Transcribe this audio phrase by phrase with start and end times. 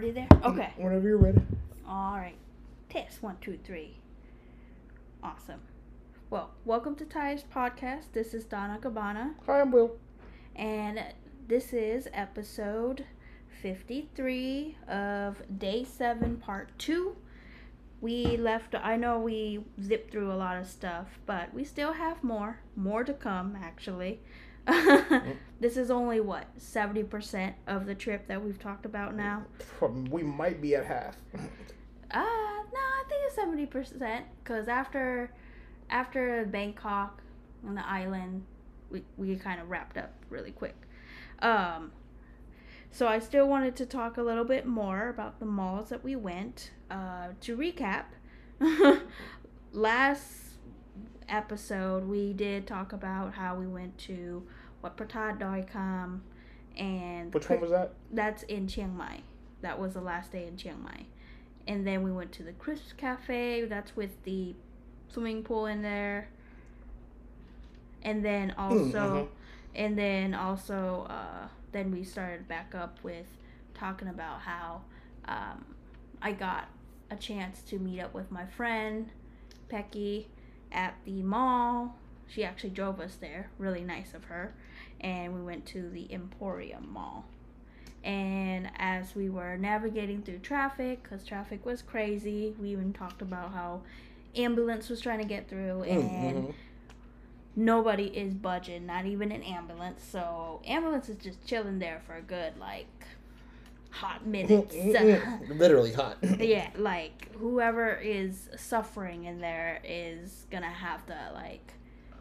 [0.00, 0.28] Already there?
[0.28, 0.72] Mm, okay.
[0.78, 1.42] Whenever you're ready.
[1.86, 2.38] All right.
[2.88, 3.98] Test one, two, three.
[5.22, 5.60] Awesome.
[6.30, 8.04] Well, welcome to Thai-ish podcast.
[8.14, 9.98] This is Donna Cabana, Hi, I'm Will.
[10.56, 11.04] and
[11.46, 13.04] this is episode
[13.60, 17.16] 53 of day seven, part two.
[18.00, 22.24] We left, I know we zipped through a lot of stuff, but we still have
[22.24, 22.60] more.
[22.74, 24.20] More to come, actually.
[25.60, 29.44] This is only what, 70% of the trip that we've talked about now?
[30.10, 31.16] We might be at half.
[31.34, 31.38] Uh,
[32.12, 34.26] no, I think it's seventy percent.
[34.44, 35.32] Cause after,
[35.88, 37.22] after Bangkok
[37.66, 38.44] and the island,
[38.90, 40.74] we we kind of wrapped up really quick.
[41.40, 41.92] Um,
[42.90, 46.16] so I still wanted to talk a little bit more about the malls that we
[46.16, 46.72] went.
[46.90, 48.06] Uh, to recap,
[49.72, 50.49] last
[51.30, 54.42] episode we did talk about how we went to
[54.82, 56.22] Wat Phra That Doi Kham,
[56.76, 57.92] and Which one was that?
[58.12, 59.20] that's in Chiang Mai.
[59.62, 61.06] That was the last day in Chiang Mai.
[61.66, 63.66] And then we went to the Crisp Cafe.
[63.66, 64.54] That's with the
[65.08, 66.28] swimming pool in there.
[68.02, 69.28] And then also, mhm.
[69.74, 73.26] and then also, uh, then we started back up with
[73.74, 74.82] talking about how
[75.26, 75.64] um,
[76.22, 76.68] I got
[77.10, 79.10] a chance to meet up with my friend
[79.68, 80.28] Becky
[80.72, 81.96] at the mall.
[82.28, 83.50] She actually drove us there.
[83.58, 84.54] Really nice of her.
[85.00, 87.24] And we went to the Emporium Mall.
[88.04, 93.52] And as we were navigating through traffic, because traffic was crazy, we even talked about
[93.52, 93.82] how
[94.36, 96.54] ambulance was trying to get through, and Mhm.
[97.56, 100.02] nobody is budging, not even an ambulance.
[100.04, 102.86] So ambulance is just chilling there for a good like
[103.90, 104.74] hot minutes.
[105.50, 106.18] Literally hot.
[106.38, 111.74] yeah, like whoever is suffering in there is gonna have to like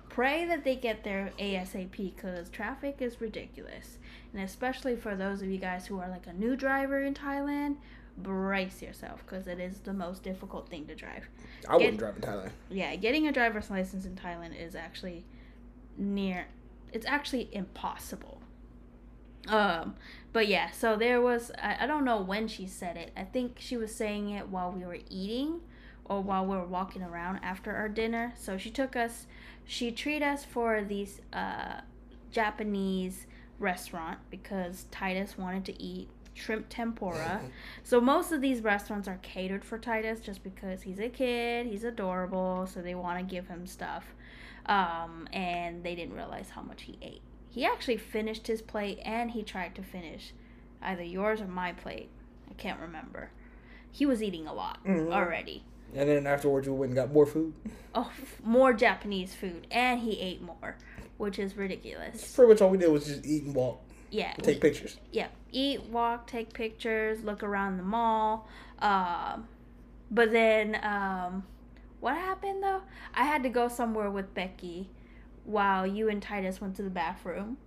[0.10, 3.98] pray that they get there ASAP because traffic is ridiculous,
[4.34, 7.78] and especially for those of you guys who are like a new driver in Thailand.
[8.18, 11.30] Brace yourself because it is the most difficult thing to drive
[11.70, 12.50] I wouldn't drive in Thailand.
[12.70, 15.24] yeah, getting a driver's license in Thailand is actually
[15.98, 16.48] near
[16.92, 18.42] it's actually impossible.
[19.48, 19.96] Um
[20.32, 23.12] but yeah, so there was I, I don't know when she said it.
[23.18, 25.62] I think she was saying it while we were eating
[26.06, 28.34] or while we were walking around after our dinner.
[28.38, 29.28] So she took us
[29.66, 31.82] she treated us for these uh
[32.32, 33.26] Japanese
[33.58, 37.42] restaurant because Titus wanted to eat shrimp tempura.
[37.84, 41.84] So most of these restaurants are catered for Titus just because he's a kid, he's
[41.84, 44.06] adorable, so they want to give him stuff.
[44.68, 47.22] Um, and they didn't realize how much he ate.
[47.50, 50.34] He actually finished his plate and he tried to finish
[50.82, 52.10] either yours or my plate.
[52.50, 53.32] I can't remember.
[53.92, 55.12] He was eating a lot Mhm.
[55.12, 55.64] already.
[55.96, 57.54] And then afterwards, we went and got more food.
[57.96, 60.76] Oh, f- more Japanese food, and he ate more,
[61.18, 62.36] which is ridiculous.
[62.36, 63.82] Pretty much all we did was just eat and walk,
[64.12, 65.00] Yeah, and take pictures.
[65.12, 68.48] yeah, eat, walk, take pictures, look around the mall.
[68.78, 69.48] Um,
[70.12, 71.44] but then, um,
[72.00, 72.84] what happened though?
[73.16, 74.90] I had to go somewhere with Becky
[75.46, 77.58] while you and Titus went to the bathroom.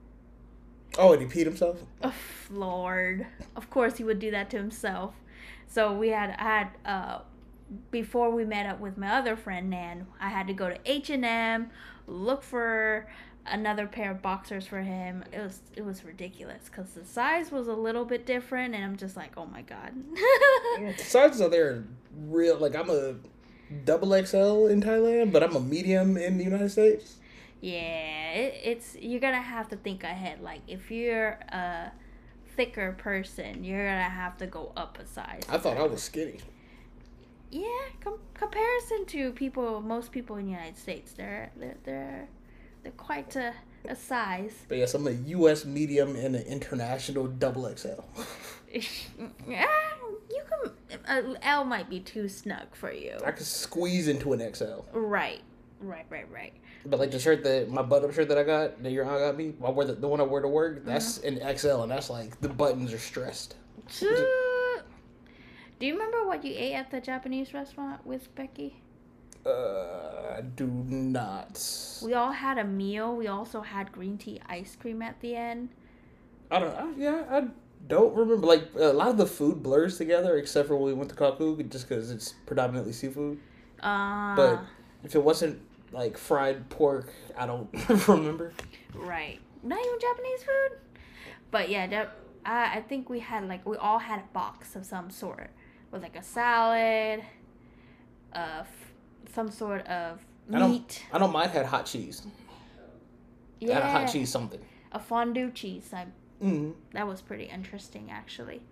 [0.98, 1.82] Oh, and he peed himself.
[2.02, 2.14] Oh,
[2.50, 5.14] Lord, of course he would do that to himself.
[5.66, 7.18] So we had I had uh,
[7.90, 10.06] before we met up with my other friend Nan.
[10.20, 11.70] I had to go to H and M,
[12.06, 13.06] look for
[13.46, 15.24] another pair of boxers for him.
[15.32, 18.96] It was it was ridiculous because the size was a little bit different, and I'm
[18.96, 19.92] just like, oh my god.
[20.98, 21.84] Sizes are there
[22.26, 22.58] real.
[22.58, 23.14] Like I'm a
[23.84, 27.16] double XL in Thailand, but I'm a medium in the United States.
[27.62, 30.42] Yeah, it, it's you're gonna have to think ahead.
[30.42, 31.92] Like if you're a
[32.56, 35.42] thicker person, you're gonna have to go up a size.
[35.48, 36.40] I thought I was skinny.
[37.52, 37.66] Yeah,
[38.02, 42.28] com- comparison to people, most people in the United States, they're they're they're,
[42.82, 43.54] they're quite a,
[43.88, 44.54] a size.
[44.68, 45.64] But yes, I'm a U.S.
[45.64, 48.00] medium and an international double XL.
[48.72, 48.80] yeah,
[50.30, 50.72] you can.
[51.06, 53.18] Uh, L might be too snug for you.
[53.24, 54.80] I could squeeze into an XL.
[54.92, 55.42] Right,
[55.82, 56.52] right, right, right.
[56.86, 59.36] But like the shirt that my button-up shirt that I got, that your aunt got
[59.36, 60.84] me, I wear the, the one I wear to work.
[60.84, 63.56] That's an XL, and that's like the buttons are stressed.
[63.98, 68.76] Do you remember what you ate at the Japanese restaurant with Becky?
[69.44, 71.60] Uh, I do not.
[72.02, 73.16] We all had a meal.
[73.16, 75.70] We also had green tea ice cream at the end.
[76.50, 76.74] I don't.
[76.76, 77.48] I, yeah, I
[77.88, 78.46] don't remember.
[78.46, 81.68] Like a lot of the food blurs together, except for when we went to Kaku,
[81.68, 83.38] just because it's predominantly seafood.
[83.82, 84.64] Uh, But
[85.02, 85.60] if it wasn't
[85.92, 87.68] like fried pork, I don't
[88.08, 88.52] remember.
[88.94, 89.38] Right.
[89.62, 90.78] Not even Japanese food.
[91.50, 94.84] But yeah, that, I I think we had like we all had a box of
[94.86, 95.50] some sort
[95.90, 97.22] with like a salad,
[98.32, 98.64] uh,
[99.34, 100.18] some sort of
[100.48, 100.56] meat.
[100.56, 101.02] I don't-.
[101.12, 102.26] I know mine had hot cheese.
[103.60, 104.60] Yeah, Had a hot cheese something.
[104.90, 105.90] a fondue cheese.
[105.92, 106.06] I
[106.42, 106.74] Mm.
[106.92, 108.62] that was pretty interesting actually.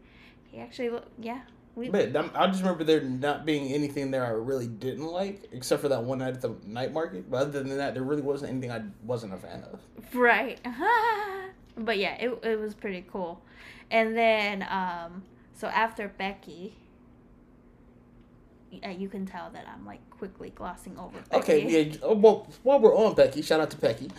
[0.50, 1.43] he actually look yeah.
[1.76, 5.49] We, But I'm- I just remember there not being anything there I really didn't like,
[5.52, 7.31] except for that one night at the night market.
[7.31, 9.81] But other than that, there really wasn't anything I wasn't a fan of.
[10.14, 10.61] Right.
[11.78, 13.40] but yeah, it, it was pretty cool.
[13.90, 15.22] And then, um,
[15.55, 16.75] so after Becky,
[18.70, 21.43] yeah, you can tell that I'm like quickly glossing over Becky.
[21.43, 22.12] Okay, yeah.
[22.12, 24.11] Well, while we're on Becky, shout out to Becky.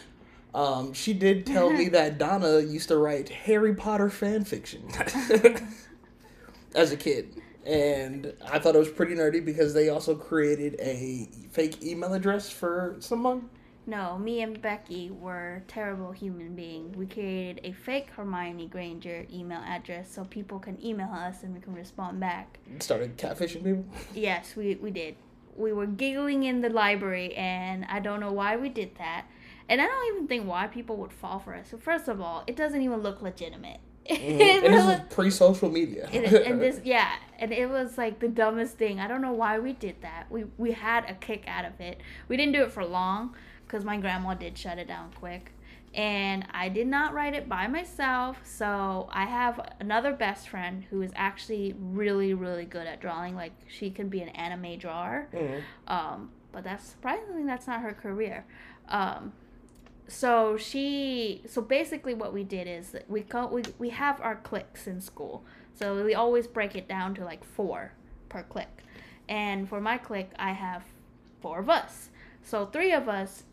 [0.53, 4.83] Um, she did tell me that Donna used to write Harry Potter fan fiction
[6.75, 11.30] as a kid, and I thought it was pretty nerdy because they also created a
[11.52, 13.50] fake email address for someone.
[13.88, 16.96] No, me and Becky were terrible human beings.
[16.96, 21.60] We created a fake Hermione Granger email address so people can email us and we
[21.60, 22.60] can respond back.
[22.80, 23.86] Started catfishing people.
[24.13, 25.16] Yes, we, we did.
[25.58, 29.25] We were giggling in the library, and I don't know why we did that.
[29.68, 31.69] And I don't even think why people would fall for us.
[31.72, 33.80] So, first of all, it doesn't even look legitimate.
[34.06, 34.65] It Mm-hmm.
[34.65, 36.09] and this is pre-social media.
[36.12, 39.00] it, and this yeah and it was like the dumbest thing.
[39.00, 40.25] I don't know why we did that.
[40.30, 42.00] We we had a kick out of it.
[42.27, 45.53] We didn't do it for long because my grandma did shut it down quick.
[45.94, 51.01] And i did not write it by myself so i have another best friend who
[51.01, 53.36] is actually really really good at drawing.
[53.36, 55.27] Like she can be an anime drawer.
[55.33, 55.62] Mhm.
[55.88, 58.45] um, but that's surprisingly that's not her career.
[58.89, 59.33] Um,
[60.12, 64.36] so she so basically what we did is that we co- we, we have our
[64.36, 65.44] clicks in school
[65.74, 67.94] so we always break it down to like four
[68.30, 68.84] per click
[69.30, 70.84] and for my click i have
[71.42, 72.10] four of us
[72.44, 73.44] so three of us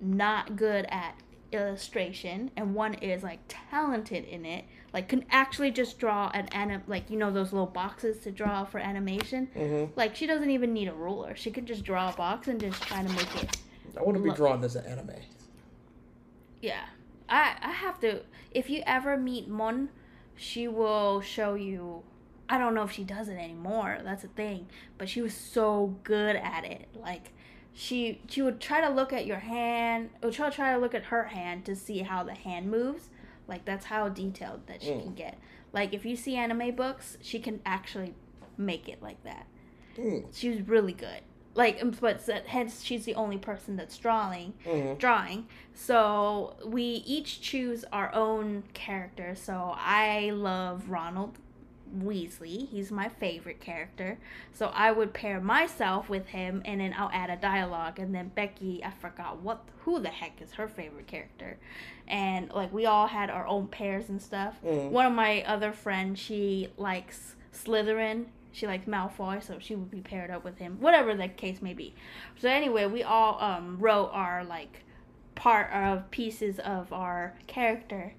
[0.00, 1.14] not good at
[1.52, 6.82] illustration and one is like talented in it like can actually just draw an anim
[6.88, 9.90] like you know those little boxes to draw for animation Mhm.
[9.94, 12.82] like she doesn't even need a ruler she could just draw a box and just
[12.82, 13.56] try to make it
[13.98, 14.36] I want to be Look.
[14.36, 15.08] drawn as an anime.
[16.66, 16.84] Yeah.
[17.28, 19.88] I I have to if you ever meet Mon,
[20.36, 22.02] she will show you
[22.48, 23.98] I don't know if she does it anymore.
[24.04, 24.66] That's a thing,
[24.98, 26.88] but she was so good at it.
[26.94, 27.32] Like
[27.72, 31.04] she she would try to look at your hand, or try try to look at
[31.06, 33.10] her hand to see how the hand moves.
[33.48, 35.02] Like that's how detailed that she Mm.
[35.02, 35.38] can get.
[35.72, 38.14] Like if you see anime books, she can actually
[38.56, 39.46] make it like that.
[39.98, 40.24] Mm.
[40.32, 41.20] She was really good.
[41.56, 44.98] Like, um, but hence she's the only person that's drawing Mhm.
[44.98, 45.46] drawing.
[45.74, 49.34] So we each choose our own character.
[49.34, 51.38] So I love Ronald
[51.98, 52.68] Weasley.
[52.68, 54.18] He's my favorite character.
[54.52, 58.32] So I would pair myself with him and then I'll add a dialogue and then
[58.34, 61.58] Becky, I forgot what who the heck is her favorite character.
[62.08, 64.60] And like we all had our own pairs and stuff.
[64.64, 64.90] Mhm.
[64.90, 68.26] One of my other friends, she likes Slytherin.
[68.56, 70.78] She likes Malfoy, so she would be paired up with him.
[70.80, 71.94] Whatever the case may be.
[72.38, 74.82] So anyway, we all um, wrote our like
[75.34, 78.14] part of pieces of our character,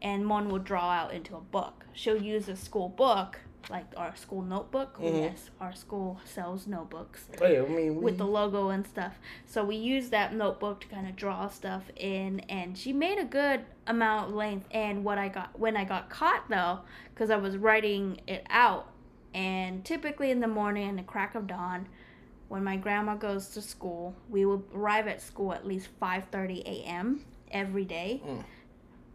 [0.00, 1.84] and Mon will draw out into a book.
[1.92, 4.98] She'll use a school book, like our school notebook.
[4.98, 5.24] Mhm.
[5.24, 9.18] Yes, our school sells notebooks Oh, yeah, I mean, we, with the logo and stuff.
[9.44, 13.26] So we use that notebook to kind of draw stuff in, and she made a
[13.26, 14.68] good amount of length.
[14.70, 16.78] And what I got when I got caught though,
[17.12, 18.86] because I was writing it out,
[19.34, 21.88] and typically in the morning, in the crack of dawn,
[22.48, 26.62] when my grandma goes to school, we will arrive at school at least five thirty
[26.66, 27.24] a.m.
[27.50, 28.20] every day.
[28.26, 28.44] Mm.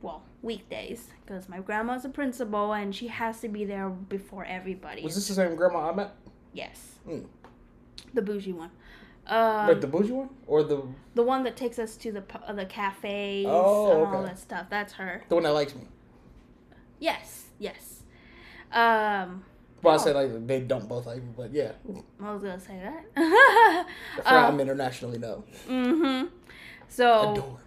[0.02, 5.04] Well, weekdays, because my grandma's a principal and she has to be there before everybody.
[5.04, 6.16] was this the same grandma I met?
[6.54, 7.26] yes, Mm.
[8.14, 8.72] the bougie one.
[9.28, 10.84] Um, like the bougie one or the
[11.16, 14.68] The one that takes us to the uh, the cafes Oh, and all that stuff.
[14.70, 15.24] That's her.
[15.28, 15.82] the one that likes me?
[17.00, 18.04] Yes, yes.
[18.72, 19.44] Um,
[19.82, 21.74] Well, I say like they don't both like me, but yeah,
[22.22, 23.86] I was gonna say that.
[24.16, 25.44] Forgot Um, I'm internationally known.
[25.68, 26.28] mm-hmm.
[26.90, 27.62] So, Adored.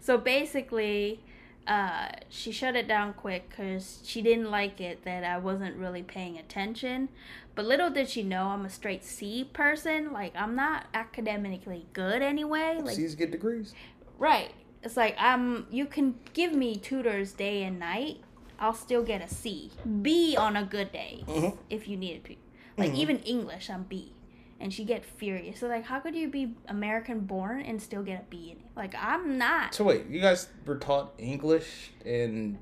[0.00, 1.20] so basically,
[1.66, 6.02] uh, she shut it down quick because she didn't like it that I wasn't really
[6.02, 7.08] paying attention.
[7.54, 10.12] But little did she know I'm a straight C person.
[10.12, 12.80] Like I'm not academically good anyway.
[12.82, 13.74] Like C's get degrees.
[14.18, 14.52] Right.
[14.82, 18.18] It's like I'm you can give me tutors day and night.
[18.58, 19.70] I'll still get a C.
[20.02, 21.56] B on a good day Mhm.
[21.70, 22.36] if you needed to.
[22.78, 22.96] Like Mhm.
[22.96, 24.12] even English I'm B.
[24.58, 25.60] And she get furious.
[25.60, 28.70] So like how could you be American born and still get a B in it?
[28.74, 29.74] Like I'm not.
[29.74, 32.58] So wait, you guys were taught English in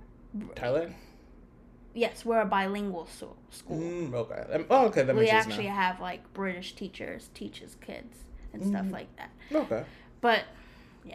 [0.57, 0.95] Thailand?
[1.97, 3.79] Yes, we're a bilingual so- school.
[3.79, 4.65] Mm, okay.
[4.69, 8.19] Oh, okay, that we makes sense actually have like British teachers teaches kids
[8.53, 8.93] and stuff Mhm.
[8.93, 9.31] like that.
[9.53, 9.85] Okay.
[10.21, 10.43] But
[11.05, 11.15] yeah,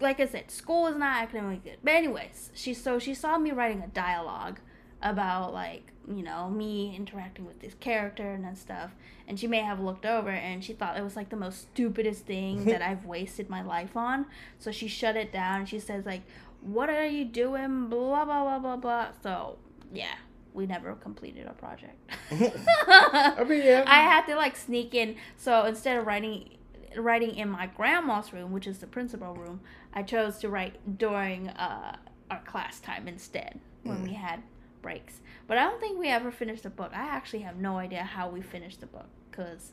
[0.00, 1.78] like I said, school is not academically good.
[1.82, 4.60] But anyways, she so she saw me writing a dialogue
[5.02, 8.94] about like you know me interacting with this character and that stuff,
[9.26, 12.26] and she may have looked over and she thought it was like the most stupidest
[12.26, 14.26] thing that I've wasted my life on.
[14.58, 15.66] So she shut it down.
[15.66, 16.22] She says like,
[16.60, 19.08] "What are you doing?" Blah blah blah blah blah.
[19.22, 19.58] So
[19.92, 20.14] yeah,
[20.56, 22.10] we never completed our project.
[22.30, 23.84] I mean, yeah.
[23.86, 25.16] I had to like sneak in.
[25.36, 26.56] So instead of writing
[26.98, 29.60] writing in my grandma's room, which is the principal room,
[29.94, 31.96] I chose to write during uh,
[32.30, 34.42] our class time instead when we had
[34.82, 35.20] breaks.
[35.46, 36.90] But I don't think we ever finished the book.
[36.92, 39.72] I actually have no idea how we finished the book because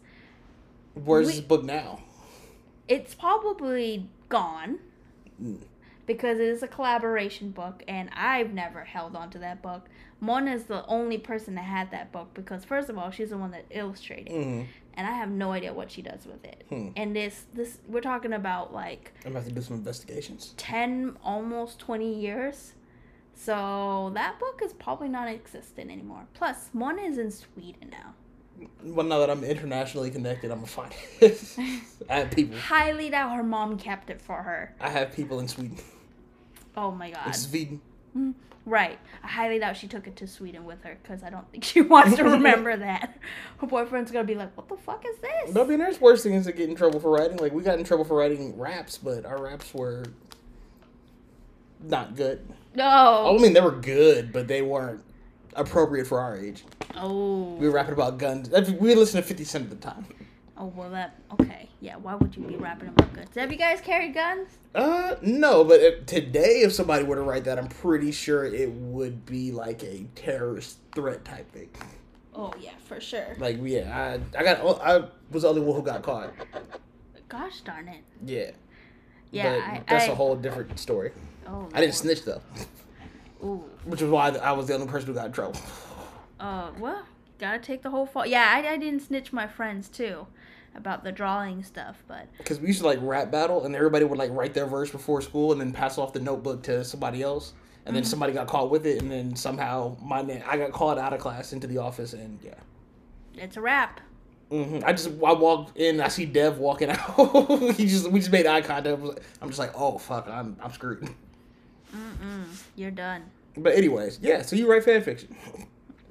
[0.93, 1.99] Where's we- this book now?
[2.87, 4.79] it's probably gone
[5.41, 5.61] Mm.
[6.05, 9.89] because it is a collaboration book and I've never held on to that book.
[10.19, 13.37] Mona is the only person that had that book because first of all, she's the
[13.37, 14.65] one that illustrated Mm.
[14.95, 16.65] And I have no idea what she does with it.
[16.69, 16.89] Hmm.
[16.95, 20.53] And this this we're talking about like I'm about to do some investigations.
[20.57, 22.73] 10 almost 20 years.
[23.35, 26.27] So that book is probably not existent anymore.
[26.73, 28.13] Mon is in Sweden now.
[28.83, 31.41] Well, now that I'm internationally connected, I'm gonna find it.
[32.09, 32.57] I have people.
[32.57, 34.75] Highly doubt her mom kept it for her.
[34.79, 35.77] I have people in Sweden.
[36.77, 37.27] Oh my god.
[37.27, 37.81] In Sweden.
[38.65, 38.97] Right.
[39.23, 41.81] I highly doubt she took it to Sweden with her because I don't think she
[41.81, 43.17] wants to remember that.
[43.57, 46.45] Her boyfriend's gonna be like, "What the fuck is this?" I mean, there's worse things
[46.45, 47.37] to get in trouble for writing.
[47.37, 50.05] Like we got in trouble for writing raps, but our raps were
[51.81, 52.47] not good.
[52.75, 53.35] No.
[53.37, 55.03] I mean, they were good, but they weren't
[55.55, 56.63] appropriate for our age.
[56.95, 57.55] Oh.
[57.55, 58.49] We were rapping about guns.
[58.49, 60.05] We listened to 50 Cent at the time.
[60.57, 61.69] Oh well, that okay.
[61.81, 61.95] Yeah.
[61.97, 63.29] Why would you be wrapping rapping about guns?
[63.35, 64.49] Have you guys carried guns?
[64.75, 68.71] Uh, no, but if, today, if somebody were to write that, I'm pretty sure it
[68.71, 71.69] would be like a terrorist threat type thing.
[72.35, 73.35] Oh yeah, for sure.
[73.37, 76.33] Like, yeah, I, I got, I was the only one who got caught.
[77.29, 78.03] Gosh darn it.
[78.25, 78.51] Yeah.
[79.31, 79.61] Yeah.
[79.63, 81.11] I, that's I, a whole different story.
[81.47, 81.67] Oh.
[81.73, 81.93] I didn't Lord.
[81.93, 82.41] snitch though,
[83.43, 83.63] Ooh.
[83.85, 85.59] which is why I was the only person who got in trouble.
[86.39, 86.71] Uh.
[86.79, 87.03] Well,
[87.37, 88.25] gotta take the whole fall.
[88.25, 88.51] Yeah.
[88.51, 90.25] I, I didn't snitch my friends too,
[90.75, 94.17] about the drawing stuff, but Because we used to like rap battle, and everybody would
[94.17, 97.53] like write their verse before school, and then pass off the notebook to somebody else,
[97.85, 100.97] and then somebody got caught with it, and then somehow my name, I got called
[100.97, 102.53] out of class into the office, and yeah.
[103.35, 104.01] it's a wrap.
[104.49, 107.75] hmm I just I walked in, I see Dev walking out.
[107.75, 109.01] he just we just made eye contact.
[109.41, 111.07] I'm just like, oh fuck, I'm I'm screwed.
[111.93, 112.45] Mm-mm.
[112.75, 113.23] You're done.
[113.55, 114.41] But anyways, yeah.
[114.41, 115.35] So you write fan fiction.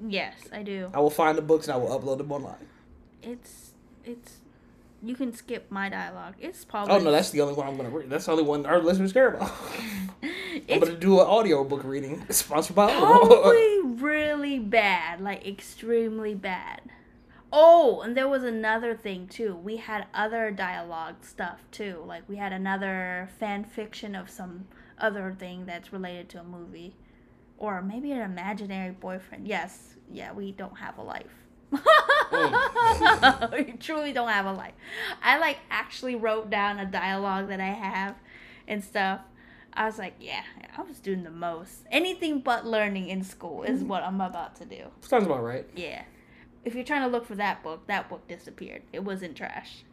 [0.07, 0.89] Yes, I do.
[0.93, 2.67] I will find the books and I will upload them online.
[3.21, 3.71] It's
[4.05, 4.39] it's.
[5.03, 6.35] You can skip my dialogue.
[6.39, 6.95] It's probably.
[6.95, 8.09] Oh no, that's the only one I'm gonna read.
[8.09, 9.51] That's the only one our listeners care about.
[10.69, 16.81] I'm gonna do an audio book reading sponsored by probably really bad, like extremely bad.
[17.51, 19.55] Oh, and there was another thing too.
[19.55, 22.01] We had other dialogue stuff too.
[22.07, 24.67] Like we had another fan fiction of some
[24.99, 26.95] other thing that's related to a movie,
[27.57, 29.49] or maybe an imaginary boyfriend.
[29.49, 31.42] Yes, yeah, we don't have a life.
[33.53, 34.73] we truly don't have a life.
[35.21, 38.15] I like actually wrote down a dialogue that I have
[38.67, 39.21] and stuff.
[39.73, 40.43] I was like, yeah,
[40.77, 41.85] I was doing the most.
[41.91, 44.83] Anything but learning in school is what I'm about to do.
[45.01, 45.65] Sounds about right.
[45.75, 46.03] Yeah.
[46.63, 48.83] If you're trying to look for that book, that book disappeared.
[48.93, 49.83] It was in trash.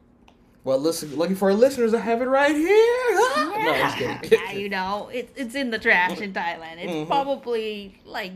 [0.62, 3.14] Well, listen, looking for our listeners, I have it right here.
[3.14, 4.38] no, I'm just kidding.
[4.44, 6.76] Yeah, you know, it's it's in the trash in Thailand.
[6.76, 7.06] It's Mhm.
[7.06, 8.32] probably like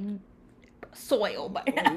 [0.94, 1.92] soil by now.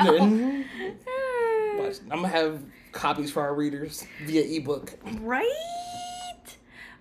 [1.77, 2.61] But I'm gonna have
[2.91, 4.93] copies for our readers via ebook.
[5.21, 6.57] right?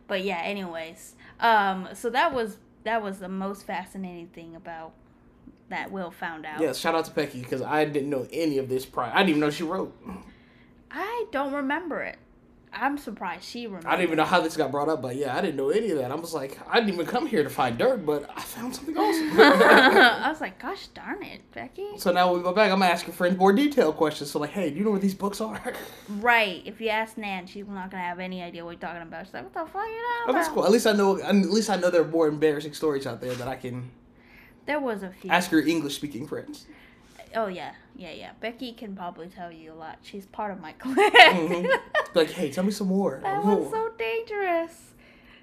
[0.09, 1.15] But yeah, anyways.
[1.41, 4.93] Um so that was that was the most fascinating thing about
[5.69, 6.61] that Will found out.
[6.61, 9.11] Yeah, shout out to Becky because I didn't know any of this prior.
[9.13, 9.97] I didn't even know she wrote.
[10.91, 12.19] I don't remember it.
[12.79, 13.89] I'm surprised she remembered.
[13.89, 15.91] I didn't even know how this got brought up, but yeah, I didn't know any
[15.91, 16.11] of that.
[16.11, 18.97] I was like, I didn't even come here to find dirt, but I found something
[18.99, 19.41] awesome.
[19.41, 21.87] I was like, gosh darn it, Becky.
[21.99, 24.31] so now when we go back, I'm gonna ask your friends more detailed questions.
[24.31, 25.61] So like, hey, do you know what these books are?
[26.09, 26.63] Right.
[26.65, 29.27] If you ask Nan, she's not gonna have any idea what you're talking about.
[29.27, 30.65] She's like, what the fuck are you Oh, talking that's cool.
[30.65, 31.21] At least I know.
[31.21, 33.91] At least I know there are more embarrassing stories out there that I can
[34.67, 35.31] There was a few.
[35.31, 36.67] ask your English speaking friends.
[37.37, 38.31] Oh yeah, yeah, yeah.
[38.41, 39.99] Becky can probably tell you a lot.
[40.03, 40.97] She's part of my clan.
[40.97, 41.79] Mhm.
[42.15, 43.21] Like, hey, tell me some more.
[43.23, 44.93] that was so dangerous.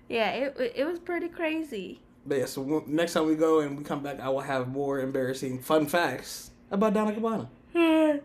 [0.09, 2.01] Yeah, it it- was pretty crazy.
[2.25, 4.99] But yeah, so next time we go and we come back, I will have more
[5.01, 7.49] embarrassing fun facts about Donna Cabana.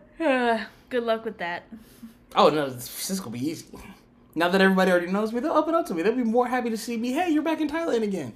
[0.89, 1.63] Good luck with that.
[2.35, 3.65] Oh no, this, is gonna be easy.
[4.35, 6.01] Now that everybody already knows me, they'll open up to me.
[6.01, 7.11] They'll be more happy to see me.
[7.11, 8.33] Hey, you're back in Thailand again.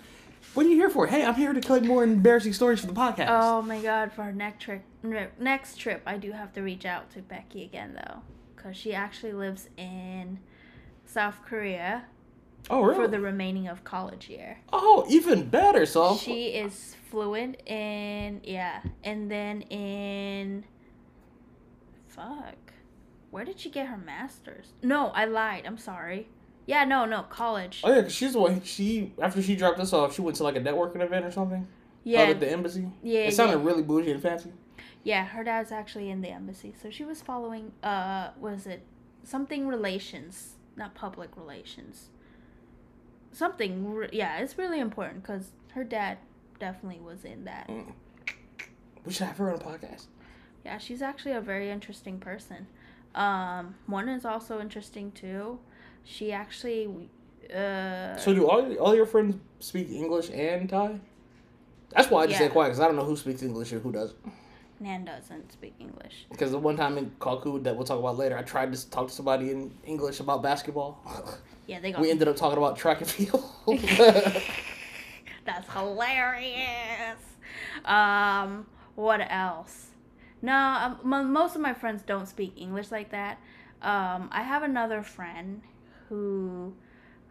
[0.54, 1.08] What are you here for?
[1.08, 3.28] Hey, I'm here to collect more embarrassing stories for the podcast.
[3.30, 7.12] Oh my god, for our next trip, next trip, I do have to reach out
[7.12, 8.22] to Becky again though,
[8.56, 10.40] because she actually lives in
[11.06, 12.06] South Korea
[12.70, 12.96] oh, really?
[12.96, 14.60] for the remaining of college year.
[14.72, 15.86] oh, even better.
[15.86, 20.66] So She is fluent in yeah, and then in
[22.08, 22.56] fuck.
[23.32, 24.74] Where did she get her masters?
[24.84, 25.64] No, I lied.
[25.66, 26.30] I'm sorry.
[26.66, 27.82] Yeah, no, no, college.
[27.84, 28.62] Oh yeah, she's the one.
[28.64, 31.68] She after she dropped us off, she went to like a networking event or something.
[32.06, 32.88] Yeah, at the embassy.
[33.02, 33.66] yeah, It sounded yeah.
[33.66, 34.52] really bougie and fancy.
[35.04, 37.74] Yeah, her dad's actually in the embassy, so she was following.
[37.84, 38.84] Uh, was it
[39.24, 42.10] something relations, not public relations?
[43.32, 43.94] Something.
[43.94, 46.20] re- Yeah, it's really important because her dad
[46.60, 47.68] definitely was in that.
[47.68, 47.92] Mm.
[49.06, 50.06] We should have her on a podcast.
[50.64, 52.68] Yeah, she's actually a very interesting person.
[53.16, 55.60] Um, Mon is also interesting too.
[56.06, 57.10] She actually,
[57.54, 61.00] uh, So do all all your friends speak English and Thai?
[61.90, 62.48] That's why I just Yeah.
[62.48, 64.18] quiet because I don't know who speaks English and who doesn't.
[64.84, 66.26] Nan doesn't speak English.
[66.30, 69.08] Because the one time in Kalku that we'll talk about later, I tried to talk
[69.08, 71.02] to somebody in English about basketball.
[71.66, 72.02] Yeah, they got.
[72.02, 73.42] we ended up talking about track and field.
[75.46, 77.18] That's hilarious.
[77.86, 79.92] Um, what else?
[80.42, 83.38] No, um, mo most of my friends don't speak English like that.
[83.82, 85.62] Um, I have another friend
[86.10, 86.74] who,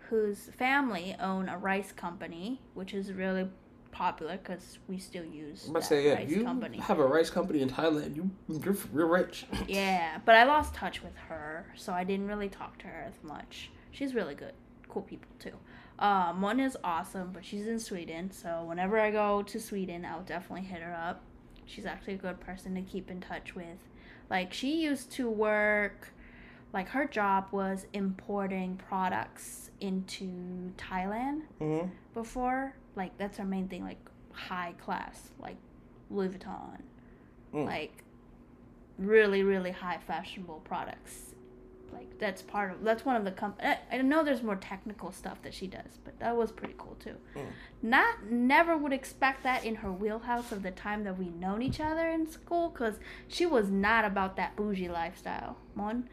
[0.08, 3.48] whose family own a rice company, which is really
[3.92, 6.78] popular because we still use I'm that about to say, yeah, rice you company.
[6.78, 9.46] have a rice company in Thailand, you you're, you're rich.
[9.68, 13.22] Yeah, but I lost touch with her, so I didn't really talk to her as
[13.22, 13.70] much.
[13.92, 14.54] She's really good,
[14.88, 15.52] cool people too.
[15.98, 20.22] Um, Mon is awesome, but she's in Sweden, so whenever I go to Sweden, I'll
[20.22, 21.20] definitely hit her up.
[21.66, 23.78] She's actually a good person to keep in touch with.
[24.28, 26.12] Like she used to work,
[26.72, 32.74] like her job was importing products into Thailand hmm before.
[32.96, 33.98] Like that's her main thing, like
[34.32, 35.56] high class, like
[36.10, 36.78] Louis Vuitton,
[37.54, 37.66] Mm.
[37.66, 38.04] like
[38.98, 41.34] really really high fashionable products.
[41.92, 43.68] Like that's part of that's one of the company.
[43.68, 46.96] I, I know there's more technical stuff that she does, but that was pretty cool
[46.98, 47.16] too.
[47.36, 47.46] Mm.
[47.82, 51.80] Not never would expect that in her wheelhouse of the time that we known each
[51.80, 52.94] other in school, cause
[53.28, 55.56] she was not about that bougie lifestyle.
[55.74, 56.08] One,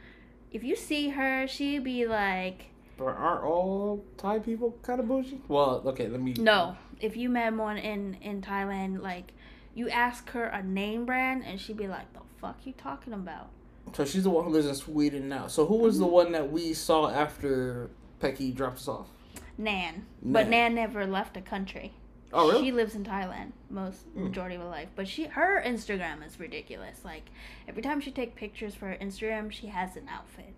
[0.51, 2.65] if you see her, she'd be like.
[2.97, 5.41] But aren't all Thai people kind of bougie?
[5.47, 6.33] Well, okay, let me.
[6.33, 9.31] No, if you met one in in Thailand, like
[9.73, 13.49] you ask her a name brand, and she'd be like, "The fuck you talking about?"
[13.93, 15.47] So she's the one who lives in Sweden now.
[15.47, 16.13] So who was the Mm-hmm.
[16.13, 19.07] one that we saw after Becky dropped us off?
[19.57, 20.51] Nan, but Nan.
[20.51, 21.93] Nan never left the country.
[22.32, 22.65] Oh, really?
[22.65, 24.24] She lives in Thailand most Mm.
[24.26, 27.04] majority of her life, but she her Instagram is ridiculous.
[27.04, 27.30] Like
[27.68, 30.54] every time she take pictures for her Instagram, she has an outfit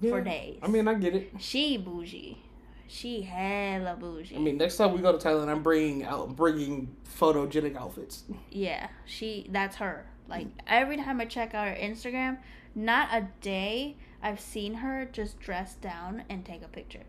[0.00, 0.58] for days.
[0.62, 1.32] I mean, I get it.
[1.38, 2.38] she bougie,
[2.86, 4.36] she hella bougie.
[4.36, 8.24] I mean, next time we go to Thailand, I'm bringing out bringing photogenic outfits.
[8.50, 10.06] Yeah, she that's her.
[10.28, 12.38] Like every time I check out her Instagram,
[12.74, 17.04] not a day I've seen her just dress down and take a picture.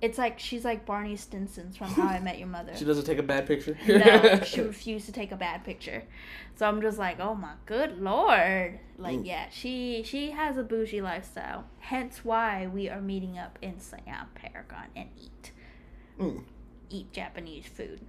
[0.00, 2.76] It's like she's like Barney Stinson's from How I Met Your Mother.
[2.76, 3.76] She doesn't take a bad picture.
[3.88, 6.04] no, she refused to take a bad picture.
[6.54, 8.78] So I'm just like, oh my good lord.
[8.96, 9.26] Like Mm.
[9.26, 11.64] yeah, she she has a bougie lifestyle.
[11.80, 15.52] Hence why we are meeting up in Siam Paragon and eat
[16.20, 16.44] Mm.
[16.90, 18.00] eat Japanese food.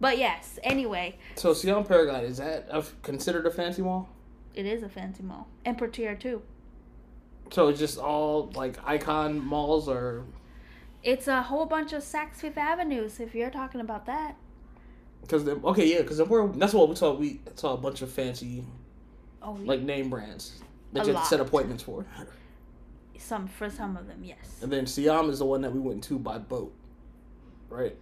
[0.00, 4.08] But yes, anyway, So Siam Paragon is that a, considered a fancy mall?
[4.54, 5.46] it is a fancy mall.
[5.64, 6.40] and Tier 2.
[7.50, 10.24] So it's just all like icon malls, or
[11.08, 14.36] It's a whole bunch of Saks Fifth Avenues if you're talking about that.
[15.22, 17.14] because okay, yeah, because we're that's what we saw.
[17.14, 18.62] We saw a bunch of fancy
[19.40, 20.60] Oh, like name brands
[20.92, 22.04] that A you have to set appointments for.
[23.16, 24.58] some for some of them, yes.
[24.62, 26.74] And then Siam is the one that we went to by boat,
[27.70, 27.96] right?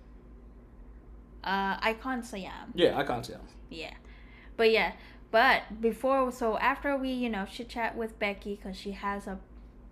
[1.45, 2.73] Uh, Icon Siam.
[2.75, 3.40] Yeah, Icon Siam.
[3.71, 3.95] Yeah.
[4.57, 4.92] But yeah,
[5.31, 9.38] but before, so after we, you know, chit chat with Becky because she has a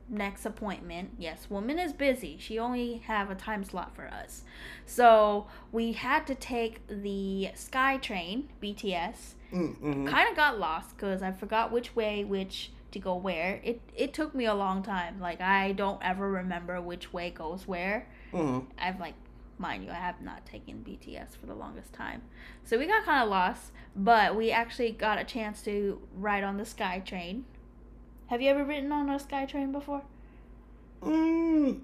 [0.08, 1.10] next appointment.
[1.18, 2.36] Yes, woman is busy.
[2.38, 4.42] She only have a time slot for us.
[4.86, 9.34] So we had to take the SkyTrain, BTS.
[9.52, 10.06] Mm-hmm.
[10.06, 13.60] Kind of got lost because I forgot which way, which to go where.
[13.62, 15.20] It, it took me a long time.
[15.20, 18.08] Like, I don't ever remember which way goes where.
[18.32, 18.70] Mm-hmm.
[18.78, 19.14] I've like,
[19.58, 22.22] mind you, I have not taken BTS for the longest time.
[22.64, 26.56] So we got kind of lost, but we actually got a chance to ride on
[26.56, 27.42] the SkyTrain.
[28.28, 30.02] Have you ever ridden on a SkyTrain before?
[31.02, 31.80] Mm,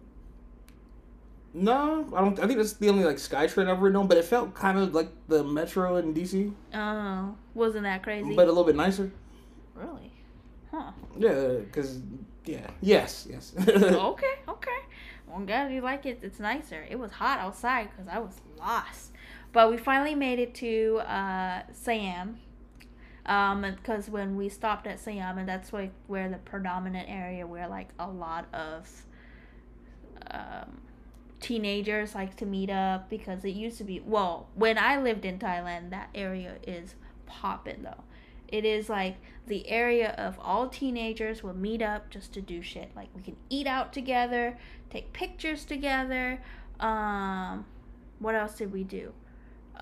[1.53, 2.39] no, I don't.
[2.39, 4.95] I think that's the only like SkyTrain I've ever known, but it felt kind of
[4.95, 8.35] like the Metro in DC, Oh, wasn't that crazy?
[8.37, 9.11] but a little bit nicer.
[9.75, 10.13] really?
[10.71, 10.93] Huh.
[11.19, 12.01] Yeah, because
[12.45, 13.53] yeah, yes, yes.
[13.69, 14.79] okay, okay.
[15.27, 16.21] Well, glad you like it.
[16.23, 16.87] It's nicer.
[16.89, 19.11] It was hot outside because I was lost.
[19.53, 22.39] But we finally made it to uh, Siam.
[23.27, 27.89] Um, because when we stopped at and that's like where the predominant area where like
[27.99, 28.89] a lot of
[30.31, 30.81] um,
[31.39, 35.39] teenagers like to meet up because it used to be well when I lived in
[35.39, 36.95] Thailand that area is
[37.27, 38.05] popping though.
[38.49, 42.91] It is like the area of all teenagers will meet up just to do shit.
[42.97, 44.59] Like we can eat out together,
[44.91, 46.43] take pictures together.
[46.81, 47.65] Um,
[48.19, 49.13] what else did we do?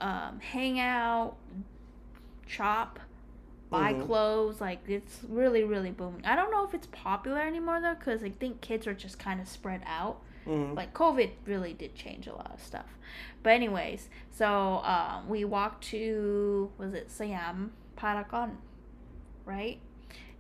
[0.00, 1.36] Um, hang out,
[2.46, 3.00] shop.
[3.70, 4.06] Buy Mhm.
[4.06, 4.60] clothes.
[4.60, 6.24] Like it's really really booming.
[6.24, 9.40] I don't know if it's popular anymore though, because I think kids are just kind
[9.40, 10.20] of spread out.
[10.46, 10.74] Mhm.
[10.76, 12.96] Like COVID really did change a lot of stuff.
[13.42, 18.58] But anyways, so um, we walked to was it Siam Paragon,
[19.44, 19.80] right?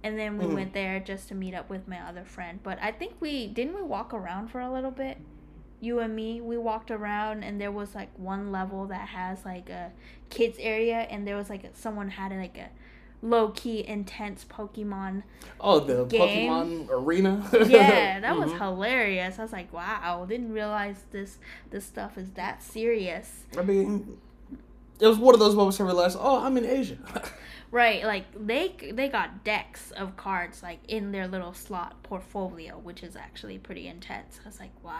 [0.02, 0.54] And then we Mhm.
[0.54, 2.60] went there just to meet up with my other friend.
[2.62, 5.18] But I think we didn't we walk around for a little bit.
[5.80, 9.68] You and me, we walked around, and there was like one level that has like
[9.70, 9.92] a
[10.30, 12.68] kids area, and there was like a, someone had like a
[13.22, 15.22] low key intense Pokemon
[15.60, 16.86] Oh, the Game.
[16.88, 17.48] Pokemon Arena.
[17.68, 18.58] yeah, that was Mhm.
[18.58, 19.38] hilarious.
[19.38, 21.38] I was like, wow, didn't realize this
[21.70, 23.44] this stuff is that serious.
[23.58, 24.18] I mean,
[25.00, 26.98] it was one of those moments where I realized, oh, I'm in Asia.
[27.70, 33.02] Right, like they they got decks of cards like in their little slot portfolio, which
[33.02, 34.40] is actually pretty intense.
[34.42, 34.94] I was like, wow,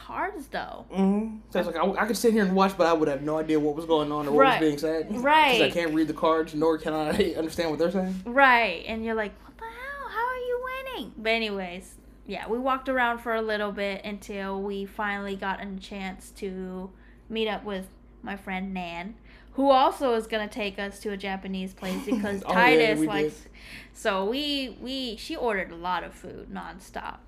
[0.00, 0.86] it's cards though.
[0.92, 3.08] hmm So I was like, I, I could sit here and watch, but I would
[3.08, 5.14] have no idea what was going on or what was being said.
[5.22, 5.58] Right.
[5.58, 8.22] Because I can't read the cards, nor can I understand what they're saying.
[8.24, 10.08] Right, and you're like, what the hell?
[10.08, 11.12] How are you winning?
[11.16, 11.94] But anyways,
[12.26, 16.90] yeah, we walked around for a little bit until we finally got a chance to
[17.28, 17.86] meet up with
[18.22, 19.14] my friend Nan,
[19.54, 23.46] who also is gonna take us to a Japanese place because Oh, Titus we likes.
[23.92, 27.18] So we we she ordered a lot of food nonstop,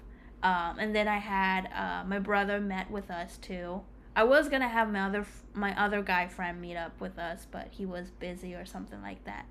[0.43, 3.83] um, and then I had uh, my brother met with us too.
[4.15, 7.69] I was gonna have my other my other guy friend meet up with us, but
[7.71, 9.47] he was busy or something like that.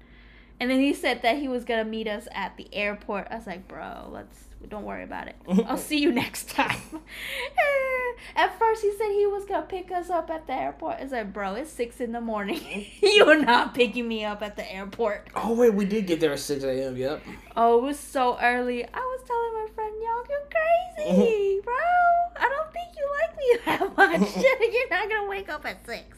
[0.59, 3.27] And then he said that he was gonna meet us at the airport.
[3.31, 5.35] I was like, bro, let's don't worry about it.
[5.65, 6.77] I'll see you next time.
[8.35, 10.97] at first, he said he was gonna pick us up at the airport.
[10.99, 12.85] I was like, bro, it's six in the morning.
[13.01, 15.29] You're not picking me up at the airport.
[15.35, 17.23] Oh, wait, we did get there at 6 a.m., yep.
[17.55, 18.85] Oh, it was so early.
[18.85, 20.47] I was telling my friend, yo, you're
[21.05, 21.73] crazy, bro.
[22.37, 24.35] I don't think you like me that much.
[24.73, 26.17] you're not gonna wake up at six.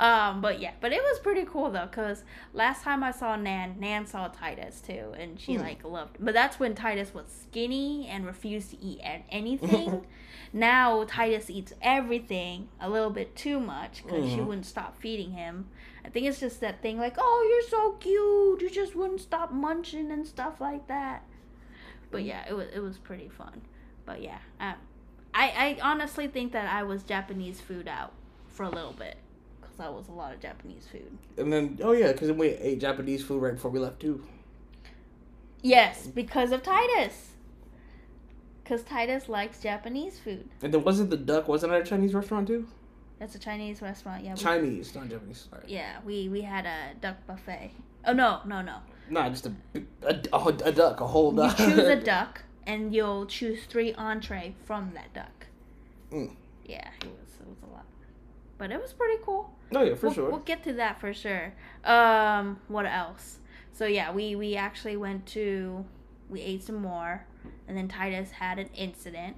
[0.00, 3.76] Um, but yeah, but it was pretty cool though, cause last time I saw Nan,
[3.78, 5.60] Nan saw Titus too, and she Hmm.
[5.62, 6.16] like loved.
[6.18, 10.04] But that's when Titus was skinny and refused to eat an- anything.
[10.52, 14.46] now Titus eats everything a little bit too much, cause she Mhm.
[14.46, 15.68] wouldn't stop feeding him.
[16.04, 18.62] I think it's just that thing like, oh, you're so cute.
[18.62, 21.22] You just wouldn't stop munching and stuff like that.
[22.12, 23.62] But yeah, it was it was pretty fun.
[24.06, 24.74] But yeah, um,
[25.34, 28.12] I I honestly think that I was Japanese food out
[28.48, 29.16] for a little bit
[29.72, 31.18] because that was a lot of Japanese food.
[31.38, 34.22] And then, oh, yeah, because then we ate Japanese food right before we left, too.
[35.62, 37.30] Yes, because of Titus.
[38.62, 40.48] Because Titus likes Japanese food.
[40.62, 42.66] And then wasn't the duck, wasn't that a Chinese restaurant, too?
[43.18, 44.24] That's a Chinese restaurant.
[44.24, 44.34] Yeah.
[44.34, 45.46] We, Chinese, not Japanese.
[45.48, 45.64] Sorry.
[45.68, 47.70] yeah, we we had a duck buffet.
[48.04, 48.78] Oh no, no, no.
[49.12, 49.52] Nah, just a,
[50.04, 51.58] a, a, a duck, a whole duck.
[51.58, 55.46] You choose a duck and you'll choose three entree from that duck.
[56.10, 56.34] Mm.
[56.64, 57.84] Yeah, it was it was a lot,
[58.56, 59.52] but it was pretty cool.
[59.74, 60.30] Oh, yeah, for we'll, sure.
[60.30, 61.52] We'll get to that for sure.
[61.84, 63.40] Um, what else?
[63.74, 65.84] So yeah, we we actually went to
[66.30, 67.26] we ate some more,
[67.68, 69.36] and then Titus had an incident.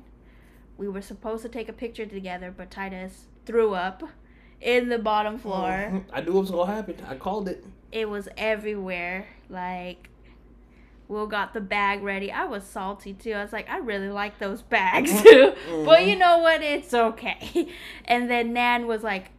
[0.77, 4.05] We were supposed to take a picture together, but Titus threw up
[4.61, 5.91] in the bottom floor.
[5.91, 6.05] Mhm.
[6.13, 6.97] I knew it was going to happen.
[7.09, 7.65] I called it.
[7.95, 9.29] It was everywhere.
[9.49, 10.11] Like
[11.07, 12.33] Will got the bag ready.
[12.33, 13.33] I was salty too.
[13.33, 15.55] I was like, I really like those bags too.
[15.85, 16.61] But you know what?
[16.61, 17.69] It's okay.
[18.07, 19.31] And then Nan was like,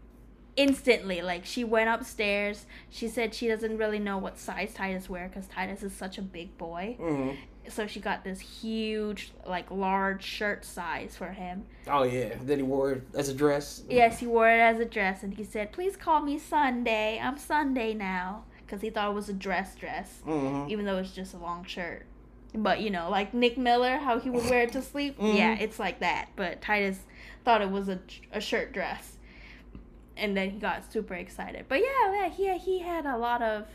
[0.55, 2.65] instantly, like she went upstairs.
[2.89, 6.21] She said she doesn't really know what size Titus wear because Titus is such a
[6.21, 6.95] big boy.
[6.99, 7.31] hmm
[7.69, 11.65] So she got this huge, like large shirt size for him.
[11.87, 12.35] Oh, yeah.
[12.41, 13.83] Then he wore it as a dress.
[13.89, 17.19] Yes, he wore it as a dress, and he said, "Please call me Sunday.
[17.21, 21.11] I'm Sunday now," because he thought it was a dress dress, hmm even though it's
[21.11, 22.05] just a long shirt.
[22.53, 25.19] But you know, like Nick Miller, how he would wear it to sleep.
[25.19, 25.37] Mhm.
[25.37, 26.29] Yeah, it's like that.
[26.35, 26.99] But Titus
[27.43, 27.99] thought it was a,
[28.31, 29.17] a shirt dress,
[30.17, 31.65] and then he got super excited.
[31.67, 33.65] But yeah, yeah, he he had a lot of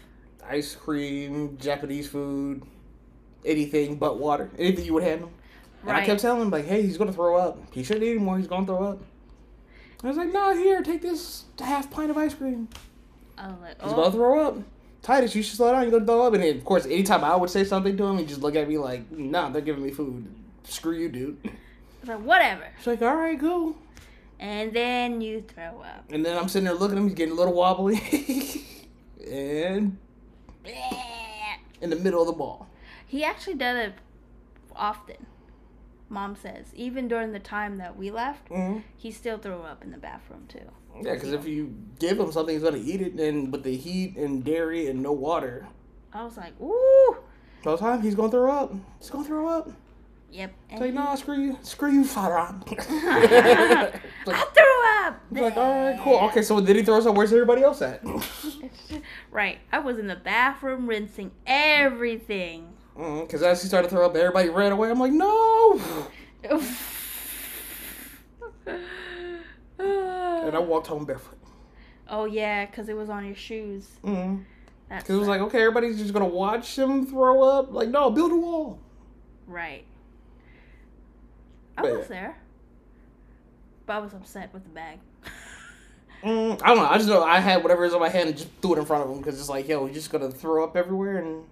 [0.49, 2.63] Ice cream, Japanese food,
[3.45, 4.51] anything but water.
[4.59, 5.31] Anything you would handle.
[5.83, 7.59] And I kept telling him, like, hey, he's going to throw up.
[7.73, 8.39] He shouldn't eat anymore.
[8.39, 9.03] He's going to throw up.
[10.03, 12.69] I was like, no, here, take this half pint of ice cream.
[13.37, 14.59] I was like, He's oh, going to throw up.
[15.03, 15.83] Titus, you should slow down.
[15.83, 16.35] You're going to throw up.
[16.35, 18.69] And then, of course, anytime I would say something to him, he'd just look at
[18.69, 20.27] me like, nah, they're giving me food.
[20.65, 21.39] Screw you, dude.
[21.45, 21.49] I
[22.01, 22.65] was like whatever.
[22.79, 23.77] She's like, all right, cool.
[24.39, 26.05] And then you throw up.
[26.11, 27.09] And then I'm sitting there looking at him.
[27.09, 28.01] He's getting a little wobbly.
[29.31, 29.99] and
[31.81, 32.70] in the middle of the ball.
[33.11, 33.93] He actually does it
[34.77, 35.27] often.
[36.09, 38.79] Mom says, even during the time that we left, Mm-hmm.
[38.97, 40.61] he still threw up in the bathroom too.
[41.03, 43.15] Yeah, because if you give him something, he's going to eat it.
[43.15, 45.67] And with the heat and dairy and no water,
[46.13, 47.17] I was like, ooh.
[47.65, 48.73] No time he's going to throw up.
[49.01, 49.71] He's going to throw up.
[50.31, 50.53] Yep.
[50.71, 52.63] It's like, nah, screw you, screw you, Farhan.
[54.29, 55.21] I threw up.
[55.33, 56.19] like, all right, cool.
[56.29, 57.15] Okay, so did he throw up?
[57.17, 58.05] Where's everybody else at?
[59.33, 59.59] right.
[59.73, 62.75] I was in the bathroom rinsing everything.
[63.01, 64.91] Because as he started to throw up, everybody ran away.
[64.91, 65.81] I'm like, no.
[69.79, 71.39] and I walked home barefoot.
[72.09, 73.89] Oh yeah, because it was on your shoes.
[74.05, 74.43] Mm-hmm.
[74.89, 77.73] Because it was like, okay, everybody's just gonna watch him throw up.
[77.73, 78.81] Like, no, build a wall.
[79.47, 79.85] Right.
[81.79, 82.37] I But was there,
[83.87, 84.99] but I was upset with the bag.
[86.23, 86.85] Mm, I don't know.
[86.85, 88.85] I just know I had whatever is on my hand and just threw it in
[88.85, 91.45] front of him because it's like, yo, he's just gonna throw up everywhere and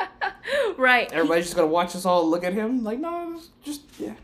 [0.76, 1.10] right.
[1.12, 2.82] everybody's just gonna watch us all look at him.
[2.84, 4.14] Like, no, just yeah.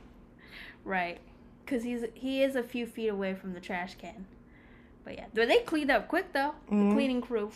[0.85, 1.19] Right.
[1.67, 4.27] Cause he's he is a few feet away from the trash can.
[5.05, 6.55] But yeah, they cleaned up quick though.
[6.71, 6.89] Mhm.
[6.91, 7.51] The cleaning crew.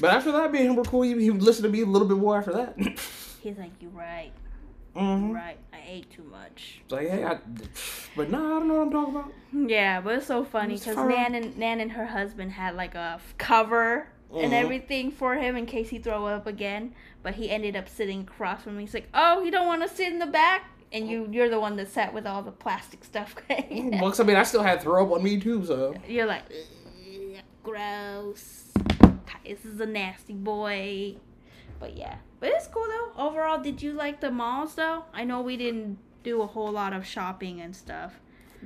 [0.00, 1.02] But after that, me and him were cool.
[1.02, 2.78] He, he listened to me a little bit more after that.
[3.42, 4.32] He's like, you're right,
[4.94, 5.30] mm-hmm.
[5.32, 5.56] right.
[5.72, 7.38] I ate too much." It's like, hey, I,
[8.16, 9.32] but nah, I don't know what I'm talking about.
[9.70, 10.96] Yeah, but it's so funny because.
[10.96, 14.62] Nan and Nan and her husband had like a f- cover and Mhm.
[14.64, 16.92] everything for him in case he throw up again.
[17.26, 18.84] But he ended up sitting across from me.
[18.84, 21.58] He's like, "Oh, you don't want to sit in the back." And you, you're the
[21.58, 23.34] one that sat with all the plastic stuff.
[23.50, 25.92] Well, 'cause I mean, I still had throw up on me too, so.
[26.06, 26.44] You're like,
[27.64, 28.68] gross.
[29.44, 31.16] This is a nasty boy.
[31.80, 33.20] But yeah, but it's cool though.
[33.26, 35.02] Overall, did you like the malls though?
[35.12, 38.20] I know we didn't do a whole lot of shopping and stuff.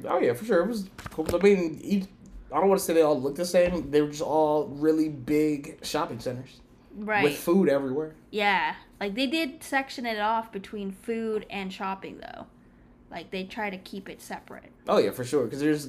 [0.07, 0.65] Oh yeah, for sure.
[0.65, 1.27] It was cool.
[1.35, 2.05] I mean, each,
[2.53, 3.91] I don't want to say they all look the same.
[3.91, 6.61] They were just all really big shopping centers
[7.07, 7.25] Right.
[7.25, 8.15] with food everywhere.
[8.31, 8.75] yeah.
[9.01, 12.47] Like they did section it off between food and shopping though.
[13.11, 14.71] Like they try to keep it separate.
[14.87, 15.45] Oh yeah, for sure.
[15.45, 15.89] Because there's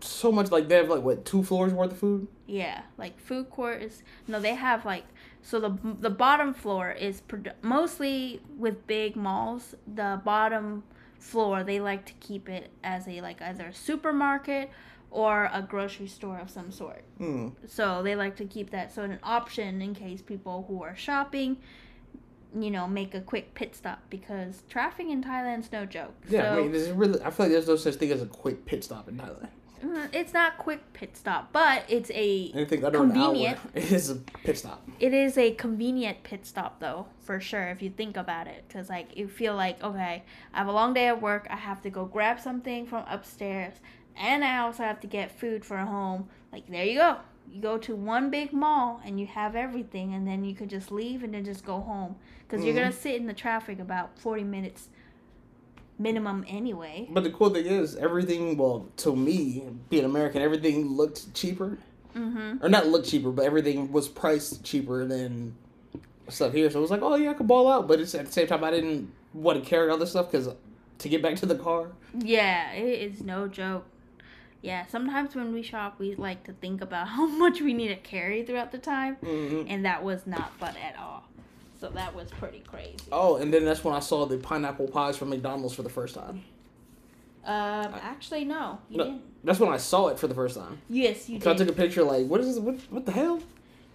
[0.00, 0.50] so much.
[0.50, 2.28] Like they have like what two floors worth of food.
[2.46, 5.04] Yeah, like food court is no, they have like
[5.42, 9.74] so the the bottom floor is produ- mostly with big malls.
[9.86, 10.82] The bottom
[11.18, 14.70] floor they like to keep it as a like either a supermarket
[15.10, 17.04] or a grocery store of some sort.
[17.18, 17.48] Hmm.
[17.66, 21.56] So they like to keep that so an option in case people who are shopping,
[22.58, 26.14] you know, make a quick pit stop because traffic in Thailand's no joke.
[26.28, 27.20] Yeah, so, I mean, there's really.
[27.22, 29.48] I feel like there's no such thing as a quick pit stop in Thailand.
[29.82, 33.58] uh, it's not quick pit stop, but it's a Anything under Convenient.
[33.74, 34.86] an hour is a pit stop.
[35.00, 38.64] It is a convenient pit stop, though, for sure, if you think about it.
[38.68, 41.46] Because, like, you feel like, okay, I have a long day at work.
[41.50, 43.74] I have to go grab something from upstairs.
[44.20, 46.28] And I also have to get food for a home.
[46.52, 47.16] Like, there you go.
[47.50, 50.12] You go to one big mall and you have everything.
[50.14, 52.16] And then you could just leave and then just go home.
[52.46, 52.78] Because you're Mhm.
[52.80, 54.88] going to sit in the traffic about 40 minutes
[55.98, 57.08] minimum anyway.
[57.10, 58.56] But the cool thing is, everything.
[58.56, 61.78] Well, to me, being American, everything looked cheaper,
[62.14, 62.64] Mm-hmm.
[62.64, 65.54] or not looked cheaper, but everything was priced cheaper than
[66.28, 66.70] stuff here.
[66.70, 68.46] So it was like, oh yeah, I could ball out, but it's at the same
[68.46, 70.48] time I didn't want to carry all this stuff because
[70.98, 71.88] to get back to the car.
[72.18, 73.84] Yeah, it is no joke.
[74.62, 77.96] Yeah, sometimes when we shop, we like to think about how much we need to
[77.96, 81.24] carry throughout the time, hmm and that was not fun at all.
[81.80, 82.98] So that was pretty crazy.
[83.10, 86.14] Oh, and then that's when I saw the pineapple pies from McDonald's for the first
[86.14, 86.42] time.
[87.42, 89.04] Um, actually, no, you No.
[89.04, 89.22] didn't.
[89.44, 90.78] That's when I saw it for the first time.
[90.90, 91.44] Yes, you did.
[91.44, 92.58] So I took a picture, like, what is this?
[92.58, 93.40] What, what the hell?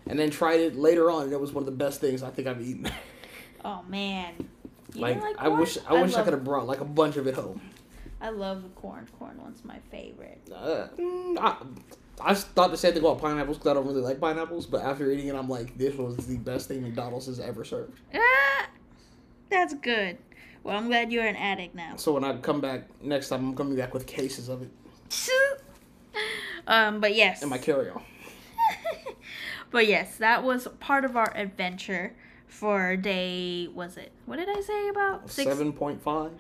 [0.08, 2.32] And then tried it later on, and it was one of the best things I
[2.32, 2.90] think I've eaten.
[3.64, 4.34] oh man,
[4.96, 7.28] you like, like I wish I wish I could have brought like a bunch of
[7.28, 7.62] it home.
[8.22, 9.08] I love the corn.
[9.20, 10.42] Corn one's my favorite.
[10.54, 11.58] Uh, mm, I,
[12.22, 15.12] I thought the same thing about pineapples because I don't really like pineapples, but after
[15.12, 18.00] eating it, I'm like, this was the best thing McDonald's has ever served.
[18.14, 18.68] Ah,
[19.50, 20.18] that's good.
[20.64, 21.96] Well, I'm glad you're an addict now.
[21.98, 24.72] So when I come back next time, I'm coming back with cases of it
[26.68, 27.44] um, but yes.
[27.44, 28.02] in my carry on.
[29.72, 32.16] but yes, that was part of our adventure
[32.48, 33.68] for day.
[33.68, 34.12] Was it?
[34.26, 36.32] What did I say about Seven point five.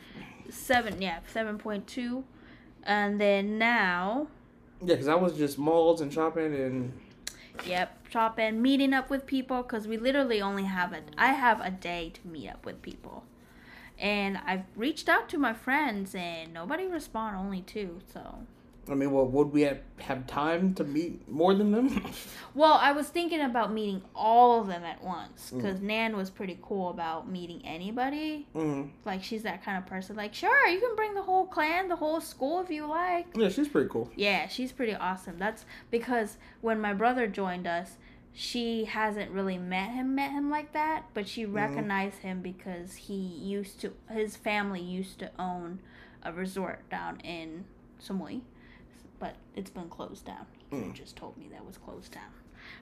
[0.49, 1.01] Seven?
[1.01, 2.23] Yeah, seven point two,
[2.83, 4.27] and then now,
[4.81, 6.93] Yeah, because I was just malls and shopping and
[7.65, 11.01] yep, shopping, meeting up with people because we literally only have a.
[11.17, 13.23] I have a day to meet up with people,
[13.99, 17.35] and I've reached out to my friends and nobody respond.
[17.37, 18.39] Only two, so.
[18.89, 22.03] I mean, well, would we have, have time to meet more than them?
[22.53, 25.57] Well, I was thinking about meeting all of them at once Mm.
[25.57, 28.47] because Nan was pretty cool about meeting anybody.
[28.55, 30.15] mm Like she's that kind of person.
[30.15, 33.25] Like, sure, you can bring the whole clan, the whole school if you like.
[33.35, 34.09] Yeah, she's pretty cool.
[34.15, 35.37] Yeah, she's pretty awesome.
[35.37, 37.97] That's because when my brother joined us,
[38.31, 43.15] she hasn't really met him, met him like that, but she recognized him because he
[43.15, 45.79] used to, his family used to own
[46.23, 47.65] a resort down in
[48.01, 48.41] Samui,
[49.19, 50.45] but it's been closed down.
[50.69, 50.93] He Mm.
[50.93, 52.31] just told me that was closed down.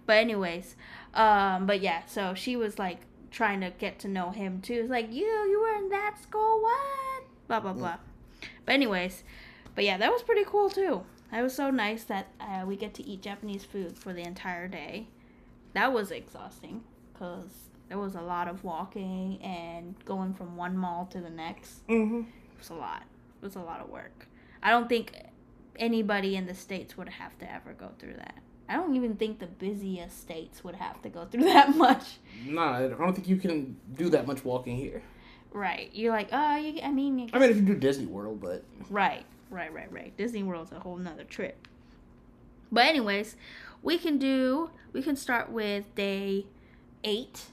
[0.06, 0.76] But anyways,
[1.14, 3.00] um, but yeah, so she was like
[3.32, 4.74] trying to get to know him too.
[4.82, 7.24] It's like you, you were in that school, what?
[7.48, 7.98] blah blah blah.
[8.66, 9.24] But anyways,
[9.76, 11.04] but yeah, that was pretty cool too.
[11.32, 14.68] That was so nice that uh, we get to eat Japanese food for the entire
[14.68, 15.08] day.
[15.74, 17.50] That was exhausting because
[17.90, 21.86] there was a lot of walking and going from one mall to the next.
[21.88, 22.20] Mm-hmm.
[22.20, 23.04] It was a lot.
[23.42, 24.28] It was a lot of work.
[24.62, 25.12] I don't think
[25.78, 28.40] anybody in the states would have to ever go through that.
[28.70, 32.18] I don't even think the busiest states would have to go through that much.
[32.46, 35.02] Nah, I don't think you can do that much walking here.
[35.52, 35.90] Right.
[35.94, 38.64] You're like, oh, you, I mean, you I mean, if you do Disney World, but
[38.90, 40.16] Right, right, right, right.
[40.18, 41.68] Disney World's a whole nother trip.
[42.72, 43.36] But anyways,
[43.84, 46.48] we can do we can start with day
[47.04, 47.46] eight.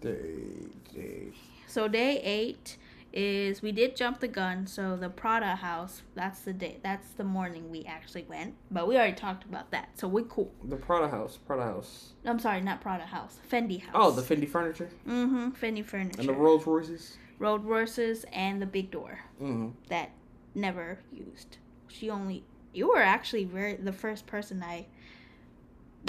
[0.00, 1.28] Day they,
[1.66, 2.78] So day eight
[3.12, 7.24] is we did jump the gun, so the Prada house, that's the day that's the
[7.24, 8.54] morning we actually went.
[8.70, 9.88] But we already talked about that.
[9.98, 10.52] So we cool.
[10.64, 12.10] the Prada House, Prada House.
[12.24, 13.38] I'm sorry, not Prada house.
[13.50, 13.92] Fendi house.
[13.94, 15.48] Oh, the Fendi furniture Mm-hmm.
[15.50, 16.20] Fendi furniture.
[16.20, 17.16] and the Rolls Royces.
[17.38, 19.18] Rolls Royces and the big door.
[19.42, 19.70] Mm-hmm.
[19.88, 20.10] that
[20.54, 21.58] never used.
[21.88, 24.86] She only you were actually very the first person I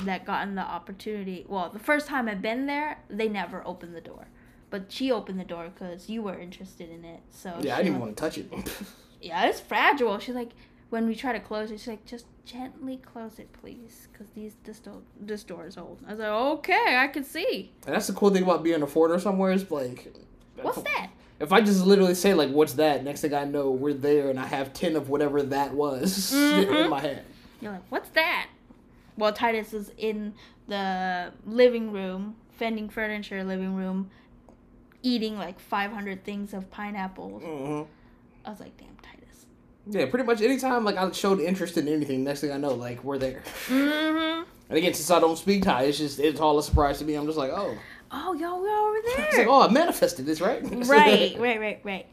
[0.03, 1.45] that gotten the opportunity.
[1.47, 4.27] Well, the first time I've been there, they never opened the door,
[4.71, 7.19] but she opened the door because you were interested in it.
[7.29, 8.47] So Yeah, I didn't wa- want to touch it.
[9.21, 10.17] Yeah, it's fragile.
[10.17, 10.49] She's like,
[10.89, 14.55] when we try to close it, she's like, just gently close it, please, because these
[14.63, 15.99] this door this door is old.
[16.07, 17.71] I was like, okay, I can see.
[17.85, 20.11] And that's the cool thing about being a foreigner somewhere is like,
[20.59, 21.11] What's that?
[21.39, 24.39] if I just literally say like, "What's that?" Next thing I know, we're there, and
[24.39, 26.89] I have ten of whatever that was in Mhm.
[26.89, 27.23] my head.
[27.61, 28.47] You're like, what's that?
[29.17, 30.33] Well, Titus is in
[30.67, 34.09] the living room, Fendi furniture living room,
[35.03, 37.41] eating like 500 things of pineapples.
[37.43, 37.81] hmm
[38.45, 39.45] I was like, damn, Titus.
[39.87, 43.03] Yeah, pretty much anytime like I showed interest in anything, next thing I know, like
[43.03, 43.43] we're there.
[43.67, 44.43] Mm-hmm.
[44.69, 47.15] And again, since I don't speak Thai, it's just it's all a surprise to me.
[47.15, 47.77] I'm just like, oh,
[48.13, 49.25] Oh, y'all we're over there.
[49.27, 50.61] it's like, oh, I manifested this, right?
[50.63, 52.05] right, right, right, right.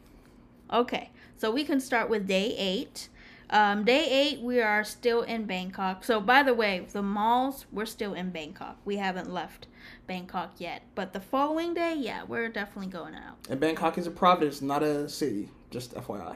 [0.71, 3.09] Okay, so we can start with day eight.
[3.51, 6.03] Um, day eight, we are still in Bangkok.
[6.03, 8.77] So, by the way, the malls, we're still in Bangkok.
[8.85, 9.67] We haven't left
[10.05, 10.83] Bangkok yet.
[10.93, 13.37] But the following day, yeah, we're definitely going out.
[13.49, 15.49] And Bangkok is a province, not a city.
[15.71, 16.35] Just FYI.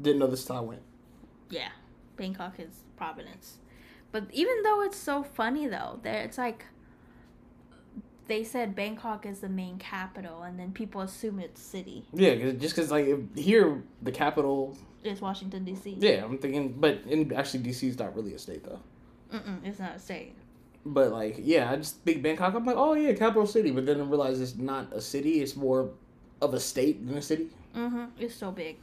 [0.00, 0.82] Didn't know this till I went.
[1.50, 1.68] Yeah,
[2.16, 3.58] Bangkok is Providence.
[4.10, 6.66] But even though it's so funny though, there it's like
[8.26, 12.06] they said Bangkok is the main capital, and then people assume it's city.
[12.12, 14.76] Yeah, just because like here the capital.
[15.04, 15.96] It's Washington D.C.
[15.98, 18.80] Yeah, I'm thinking, but in actually DC is not really a state though.
[19.32, 20.34] Mm-mm, it's not a state.
[20.84, 22.54] But like, yeah, I just think Bangkok.
[22.54, 23.70] I'm like, oh yeah, capital city.
[23.70, 25.40] But then I realize it's not a city.
[25.40, 25.90] It's more
[26.40, 27.48] of a state than a city.
[27.76, 28.04] Mm-hmm.
[28.18, 28.78] It's so big.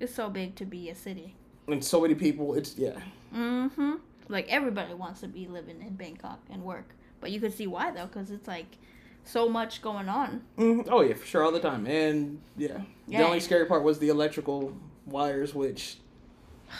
[0.00, 1.34] It's so big to be a city.
[1.68, 2.54] And so many people.
[2.54, 2.98] It's yeah.
[3.34, 3.92] Mm-hmm.
[4.28, 7.90] Like everybody wants to be living in Bangkok and work, but you can see why
[7.90, 8.78] though, because it's like
[9.24, 10.42] so much going on.
[10.58, 10.88] Mhm.
[10.90, 11.86] Oh yeah, for sure, all the time.
[11.86, 13.18] And yeah, Yeah.
[13.20, 14.72] the only scary part was the electrical
[15.06, 15.98] wires, which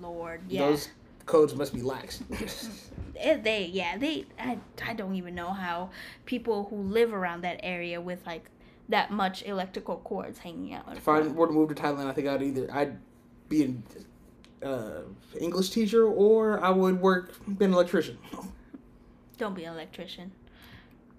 [0.00, 0.66] Lord, yeah.
[0.66, 0.88] those
[1.26, 2.22] codes must be lax.
[3.22, 5.90] Eh, they yeah they I, I don't even know how
[6.24, 8.48] people who live around that area with like
[8.88, 12.28] that much electrical cords hanging out if I were to move to Thailand, I think
[12.28, 12.96] I'd either I'd
[13.50, 13.82] be an
[14.62, 15.02] uh,
[15.38, 18.16] English teacher or I would work be an electrician.
[19.36, 20.32] don't be an electrician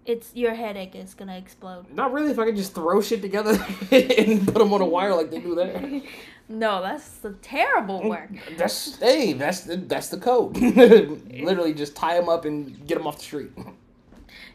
[0.06, 2.32] it's your headache is gonna explode Not really.
[2.32, 3.52] If I could just throw shit together
[3.92, 6.02] and put them on a wire like they do there.
[6.50, 10.58] no that's the terrible work That's hey, that's the that's the code.
[10.58, 13.52] Literally, just tie them up and get them off the street.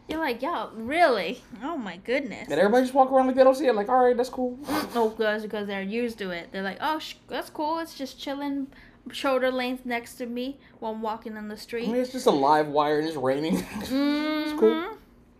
[0.08, 3.54] you're like yo really oh my goodness And everybody just walk around like they don't
[3.54, 3.74] see it.
[3.74, 4.58] Like, all right, that's cool.
[4.94, 8.18] oh because because they're used to it they're like oh sh- that's cool it's just
[8.20, 8.66] chilling
[9.12, 12.26] shoulder length next to me while i'm walking in the I street mean, it's just
[12.26, 13.56] a live wire and it's raining.
[13.58, 14.58] Mhm.
[14.58, 14.95] cool.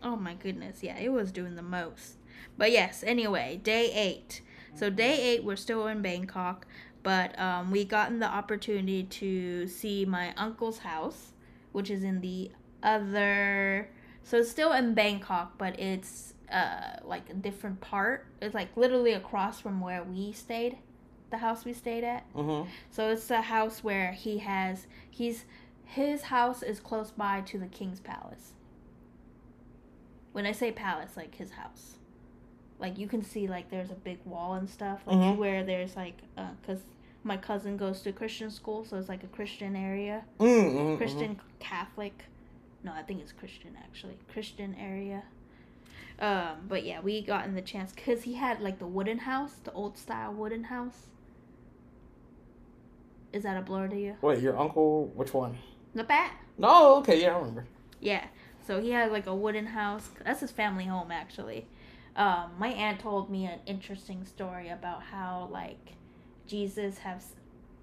[0.06, 2.18] Oh my goodness, yeah, it was doing the most.
[2.56, 4.40] But yes, anyway, day eight.
[4.72, 6.64] So day eight, we're still in Bangkok,
[7.02, 11.32] but um, we gotten the opportunity to see my uncle's house,
[11.72, 12.52] which is in the
[12.84, 13.90] other.
[14.22, 18.26] So it's still in Bangkok, but it's uh like a different part.
[18.40, 20.78] It's like literally across from where we stayed,
[21.30, 22.32] the house we stayed at.
[22.32, 22.68] Mm-hmm.
[22.92, 25.46] So it's a house where he has he's
[25.84, 28.52] his house is close by to the king's palace.
[30.36, 31.94] When I say palace, like his house,
[32.78, 35.38] like you can see like there's a big wall and stuff, like Mhm.
[35.38, 36.80] where there's like uh, cause
[37.24, 40.98] my cousin goes to Christian school, so it's like a Christian area, Mm-hmm.
[40.98, 42.24] Christian Catholic.
[42.84, 45.22] No, I think it's Christian actually, Christian area.
[46.20, 49.54] Um, but yeah, we got in the chance because he had like the wooden house,
[49.64, 51.06] the old style wooden house.
[53.32, 54.16] Is that a blur to you?
[54.20, 55.06] Wait, your uncle?
[55.14, 55.56] Which one?
[55.94, 56.32] The bat.
[56.58, 57.64] No, okay, yeah, I remember.
[58.00, 58.26] Yeah.
[58.66, 60.08] So he had like a wooden house.
[60.24, 61.66] That's his family home actually.
[62.16, 65.92] Um, my aunt told me an interesting story about how like
[66.46, 67.34] Jesus has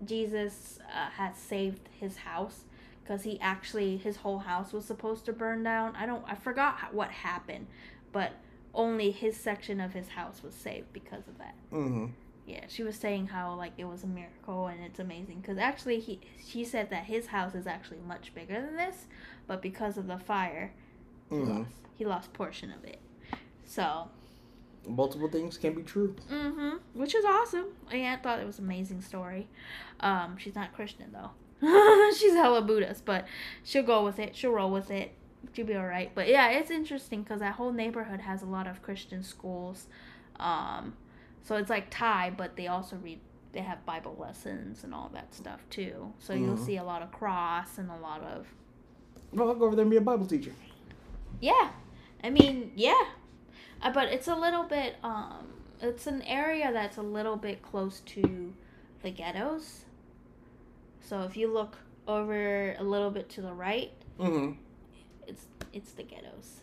[0.06, 2.64] Jesus uh, has saved his house
[3.04, 5.96] because he actually his whole house was supposed to burn down.
[5.96, 7.68] I don't I forgot what happened,
[8.12, 8.34] but
[8.74, 11.56] only his section of his house was saved because of that.
[11.72, 12.08] Mm-hmm.
[12.46, 16.00] Yeah, she was saying how like it was a miracle and it's amazing because actually
[16.00, 19.06] he she said that his house is actually much bigger than this,
[19.48, 20.74] but because of the fire,
[21.30, 21.60] he Mm-hmm.
[21.60, 23.00] lost he lost portion of it.
[23.66, 24.10] So,
[24.86, 26.16] Multiple things can be true.
[26.30, 27.68] mm-hmm, which is awesome.
[27.90, 29.48] My aunt thought it was an amazing story.
[30.02, 31.32] Um, she's not Christian though.
[32.18, 33.26] she's hella Buddhist, but
[33.64, 34.36] she'll go with it.
[34.36, 35.14] She'll roll with it.
[35.54, 36.12] She'll be all right.
[36.14, 39.88] But yeah, it's interesting because that whole neighborhood has a lot of Christian schools.
[40.38, 40.96] Um,
[41.44, 43.20] so it's like Thai, but they also read.
[43.52, 46.12] They have Bible lessons and all that stuff too.
[46.18, 46.66] So you'll Mhm.
[46.66, 48.48] see a lot of cross and a lot of
[49.32, 50.54] Well, I'll go over there and be a Bible teacher.
[51.40, 51.72] yeah.
[52.24, 53.00] I mean, yeah.
[53.82, 55.50] Uh, but it's a little bit um
[55.82, 58.54] it's an area that's a little bit close to
[59.04, 59.86] the ghettos.
[61.02, 61.78] So if you look
[62.08, 64.54] over a little bit to the right, Mm-hmm.
[65.28, 66.62] it's it's the ghettos.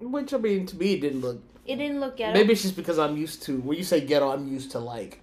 [0.00, 1.40] Which I mean, to me, didn't look.
[1.64, 2.34] It didn't look ghetto.
[2.34, 3.60] Maybe it's just because I'm used to.
[3.60, 5.20] When you say ghetto, I'm used to like.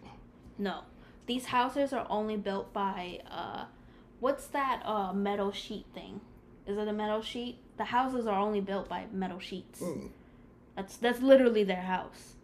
[0.57, 0.81] No.
[1.25, 3.65] These houses are only built by uh
[4.19, 6.21] what's that uh metal sheet thing?
[6.65, 7.57] Is it a metal sheet?
[7.77, 9.81] The houses are only built by metal sheets.
[9.81, 10.09] Mm.
[10.75, 12.35] That's that's literally their house.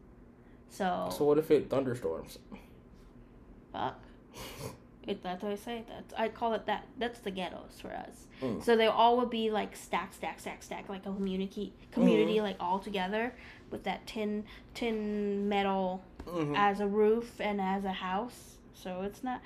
[0.70, 2.38] So, So what if it thunderstorms?
[3.72, 4.00] fuck.
[5.08, 5.84] It, that's what I say.
[5.88, 6.88] That's I call it that.
[6.98, 8.26] That's the ghettos for us.
[8.42, 8.64] Mm.
[8.64, 12.56] So they all would be like stack, stack, stack, stack, like a community, community, like
[12.60, 13.34] all together
[13.72, 14.44] with that tin,
[14.74, 16.56] tin metal Mm-hmm.
[16.56, 18.56] as a roof and as a house.
[18.74, 19.42] So it's not.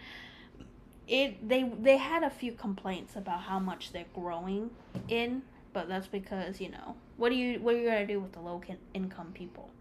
[1.07, 4.69] It they they had a few complaints about how much they're growing
[5.07, 5.41] in,
[5.73, 8.39] but that's because you know what do you what are you gonna do with the
[8.39, 8.61] low
[8.93, 9.71] income people?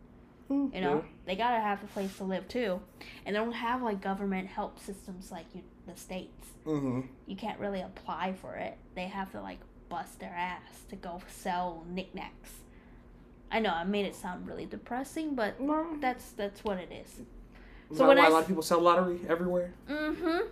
[0.51, 2.81] Mm, You know they gotta have a place to live too,
[3.27, 6.49] and they don't have like government help systems like you the states.
[6.67, 7.03] Mm-hmm.
[7.27, 8.77] You can't really apply for it.
[8.95, 12.51] They have to like bust their ass to go sell knickknacks.
[13.51, 15.97] I know I made it sound really depressing, but No.
[16.01, 17.21] that's that's what it is.
[17.97, 19.73] So why, when why I a lot of people sell lottery everywhere?
[19.89, 20.49] Mm-hmm.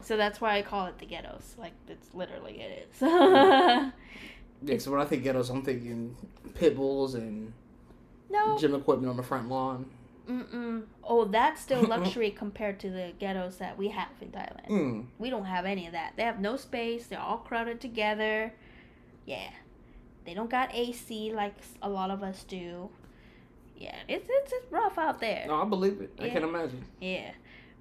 [0.00, 1.56] So that's why I call it the ghettos.
[1.58, 3.92] Like it's literally it is.
[4.62, 6.16] Yeah, so when I think ghettos, I'm thinking
[6.54, 7.52] pit bulls and
[8.30, 8.56] no.
[8.58, 9.86] gym equipment on the front lawn.
[10.28, 10.84] Mm-mm.
[11.04, 14.68] Oh, that's still luxury compared to the ghettos that we have in Thailand.
[14.68, 15.06] Mm.
[15.18, 16.14] We don't have any of that.
[16.16, 17.06] They have no space.
[17.06, 18.52] They're all crowded together.
[19.24, 19.50] Yeah.
[20.26, 22.90] They don't got AC like a lot of us do.
[23.78, 25.44] Yeah, it's it's, it's rough out there.
[25.46, 26.12] No, I believe it.
[26.18, 26.84] I can imagine.
[27.00, 27.30] Yeah,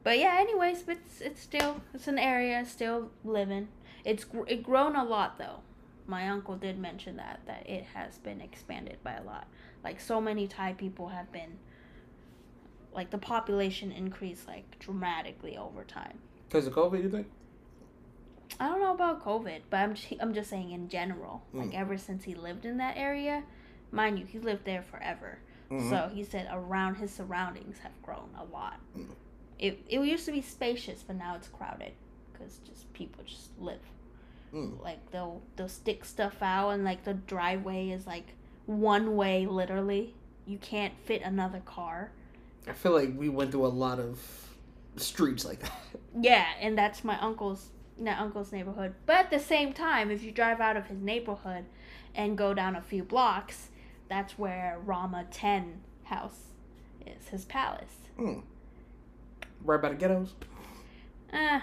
[0.04, 0.38] but yeah.
[0.40, 3.70] Anyways, it's it's still it's an area still living.
[4.04, 5.62] It's gr- it grown a lot though.
[6.06, 9.48] My uncle did mention that that it has been expanded by a lot.
[9.84, 11.58] Like so many Thai people have been.
[12.94, 16.20] Like the population increased like dramatically over time.
[16.48, 17.28] Because of COVID, you think?
[18.60, 21.44] I don't know about COVID, but I'm just, I'm just saying in general.
[21.54, 21.76] Like Mm.
[21.76, 23.44] ever since he lived in that area,
[23.92, 25.40] mind you, he lived there forever.
[25.70, 25.90] Mhm.
[25.90, 28.80] So he said around his surroundings have grown a lot.
[28.98, 29.08] Mm.
[29.60, 31.94] It it used to be spacious, but now it's crowded
[32.32, 33.80] because just people just live.
[34.54, 34.82] Mm.
[34.82, 38.36] Like they'll they'll stick stuff out, and like the driveway is like
[38.68, 40.14] one way, literally.
[40.46, 42.12] You can't fit another car.
[42.68, 44.20] I feel like we went through a lot of
[44.98, 45.74] streets like that.
[46.20, 47.70] Yeah, and that's my uncle's
[48.08, 48.96] uncle's neighborhood.
[49.06, 51.66] But at the same time, if you drive out of his neighborhood
[52.14, 53.70] and go down a few blocks,
[54.10, 56.52] that's where Rama Ten house
[57.06, 57.96] is, his palace.
[58.20, 58.44] Mm.
[59.64, 60.34] Right by the ghettos.
[61.34, 61.60] Eh.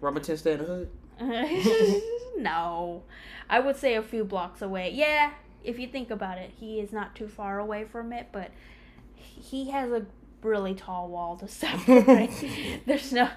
[0.00, 0.90] Rama 10 stay in the hood.
[2.38, 3.02] no.
[3.48, 4.90] I would say a few blocks away.
[4.94, 5.32] Yeah,
[5.62, 8.50] if you think about it, he is not too far away from it, but
[9.14, 10.06] he has a
[10.42, 12.30] really tall wall to separate.
[12.86, 13.28] There's no,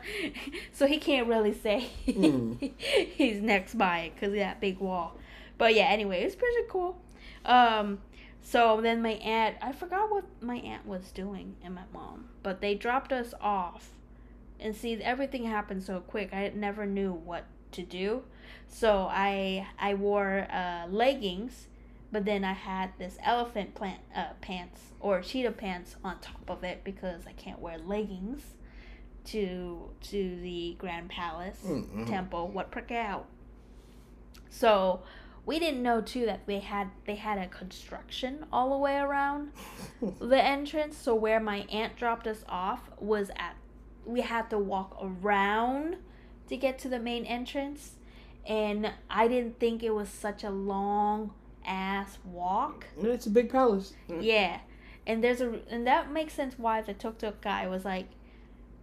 [0.72, 2.72] so he can't really say Mm.
[2.78, 5.18] he's next by it because of that big wall.
[5.58, 6.98] But yeah, anyway, it's pretty cool.
[7.46, 8.00] Um,
[8.42, 12.62] so then my aunt, I forgot what my aunt was doing and my mom, but
[12.62, 13.90] they dropped us off.
[14.60, 16.34] And see, everything happened so quick.
[16.34, 18.24] I never knew what to do.
[18.68, 21.68] So I I wore uh, leggings,
[22.14, 26.64] but then I had this elephant plant uh, pants or cheetah pants on top of
[26.64, 28.44] it because I can't wear leggings
[29.26, 32.08] to to the Grand Palace Mm-mm.
[32.08, 32.50] temple.
[32.50, 33.24] Wat Phra Kaew?
[34.50, 35.02] So
[35.44, 39.52] we didn't know too that they had they had a construction all the way around
[40.20, 40.96] the entrance.
[40.96, 43.56] So where my aunt dropped us off was at
[44.06, 45.98] we had to walk around
[46.48, 47.94] to get to the main entrance,
[48.46, 51.32] and I didn't think it was such a long
[51.66, 52.86] ass walk.
[53.02, 53.94] it's a big palace.
[54.20, 54.60] Yeah.
[55.06, 58.08] and there's a and that makes sense why the tuk tuk guy was like,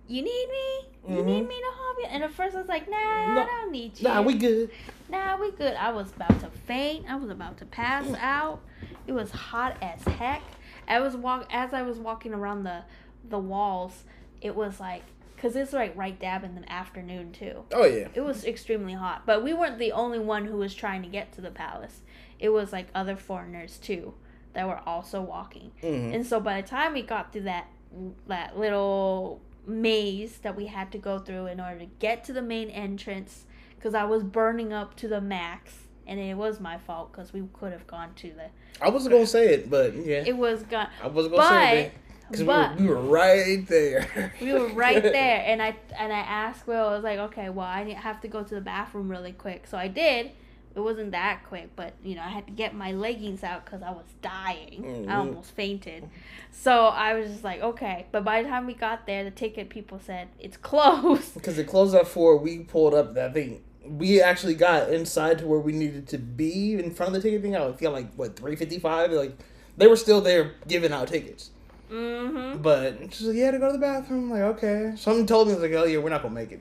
[0.07, 1.15] "You need me?
[1.17, 1.49] You need Mhm.
[1.49, 3.43] me to help you?" And at first I was like, "Nah, No.
[3.43, 4.09] I don't need you.
[4.09, 4.71] Nah, we good.
[5.09, 7.07] nah, we good." I was about to faint.
[7.11, 8.61] I was about to pass out.
[9.07, 10.43] It was hot as heck.
[10.89, 12.83] I was walk as I was walking around the
[13.29, 14.05] the walls.
[14.43, 15.03] It was like
[15.37, 17.65] because it's like right dab in the afternoon too.
[17.73, 18.09] Oh yeah.
[18.15, 21.33] It was extremely hot, but we weren't the only one who was trying to get
[21.33, 22.03] to the palace.
[22.41, 24.15] It was like other foreigners too
[24.55, 25.71] that were also walking.
[25.81, 27.67] hmm And so by the time we got through that
[28.27, 32.43] that little maze that we had to go through in order to get to the
[32.43, 33.45] main entrance
[33.81, 37.43] cuz I was burning up to the max and it was my fault cuz we
[37.53, 38.47] could have gone to the
[38.81, 41.93] I wasn't gonna say it, but yeah, it was gone I wasn't gonna say it
[42.27, 44.33] because we, but were- we were right there.
[44.41, 47.67] we were right there and i and i asked will i was like okay well
[47.67, 50.31] i have to go to the bathroom really quick so i did
[50.75, 53.83] it wasn't that quick but you know i had to get my leggings out because
[53.83, 55.19] i was dying i Mhm.
[55.19, 56.09] almost fainted
[56.53, 59.69] so i was just like okay but by the time we got there the ticket
[59.69, 63.63] people said it's closed Because it closed at four, we pulled up that thing.
[63.85, 67.43] We actually got inside to where we needed to be in front of the ticket
[67.43, 67.57] thing.
[67.57, 69.11] I feel like what three fifty five.
[69.11, 69.33] Like
[69.77, 71.51] they were still there giving out tickets.
[71.91, 74.93] mm-hmm But she's like, "Yeah, to go to the bathroom." I'm like, okay.
[74.97, 76.61] Something told me like, "Oh yeah, we're not gonna make it."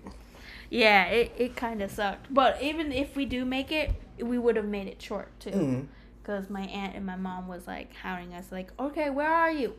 [0.70, 2.34] Yeah it, it kind of sucked.
[2.34, 3.91] But even if we do make it
[4.22, 5.51] we would have made it short too.
[5.51, 5.88] Mm.
[6.22, 9.74] because my aunt and my mom was like hounding us like okay where are you?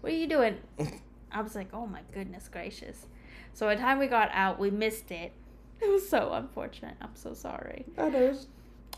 [0.00, 0.58] What are you doing?
[1.32, 3.06] I was like oh my goodness gracious.
[3.52, 5.32] So by the time we got out we missed it.
[5.82, 6.96] It was so unfortunate.
[7.00, 7.86] I'm so sorry.
[7.96, 8.36] I know.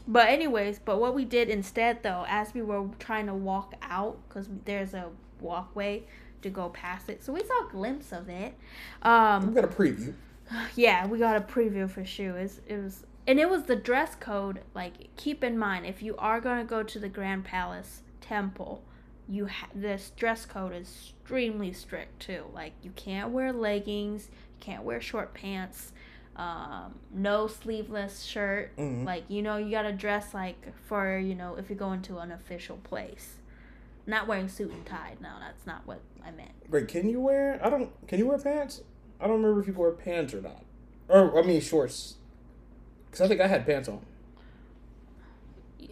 [0.09, 4.18] but anyways but what we did instead though as we were trying to walk out
[4.28, 6.03] because there's a walkway
[6.43, 8.55] to go past it so we saw a glimpse of it.
[9.03, 10.12] Um We got a preview.
[10.76, 12.61] yeah, we got a preview for shoes.
[12.66, 14.61] It was and it was the dress code.
[14.74, 18.82] Like keep in mind if you are going to go to the Grand Palace Temple,
[19.28, 22.44] you ha- this dress code is extremely strict too.
[22.53, 25.92] Like you can't wear leggings, you can't wear short pants,
[26.36, 28.76] um, no sleeveless shirt.
[28.76, 29.05] Mhm.
[29.05, 32.18] Like you know you got to dress like for, you know, if you go into
[32.18, 33.36] an official place.
[34.05, 35.14] Not wearing suit and tie.
[35.20, 36.50] No, that's not what I meant.
[36.68, 37.61] Wait, can you wear?
[37.64, 37.88] I don't.
[38.09, 38.82] Can you wear pants?
[39.23, 40.64] I don't remember if you wore pants or not.
[41.09, 42.16] Or I mean shorts.
[43.07, 44.01] Because I think I had pants on.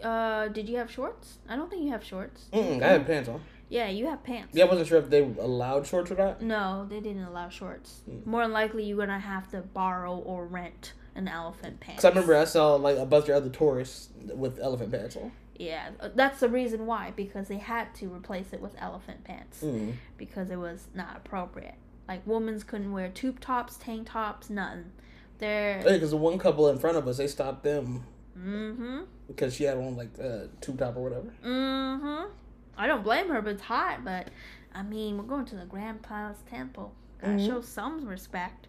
[0.03, 1.39] Uh, did you have shorts?
[1.49, 2.47] I don't think you have shorts.
[2.53, 3.41] Mm-mm, I had pants on.
[3.68, 4.55] Yeah, you have pants.
[4.55, 6.43] Yeah, I wasn't sure if they allowed shorts or not.
[6.43, 8.01] No, they didn't allow shorts.
[8.09, 8.26] Mm.
[8.26, 12.03] More than likely, you're gonna have to borrow or rent an elephant pants.
[12.03, 15.31] Because I remember I saw like a bunch of other tourists with elephant pants on.
[15.57, 19.62] Yeah, uh, that's the reason why because they had to replace it with elephant pants
[19.62, 19.95] Mm.
[20.16, 21.74] because it was not appropriate.
[22.11, 24.90] Like women's couldn't wear tube tops, tank tops, nothing.
[25.38, 28.02] They're Yeah, because the one couple in front of us, they stopped them
[28.36, 31.32] mm-hmm, because she had on like a tube top or whatever.
[31.44, 32.32] mm-hmm.
[32.76, 34.04] I don't blame her, but it's hot.
[34.04, 34.28] But
[34.74, 36.92] I mean, we're going to the Grand Palace Temple.
[37.20, 37.46] Gotta Mhm.
[37.46, 38.66] show some respect.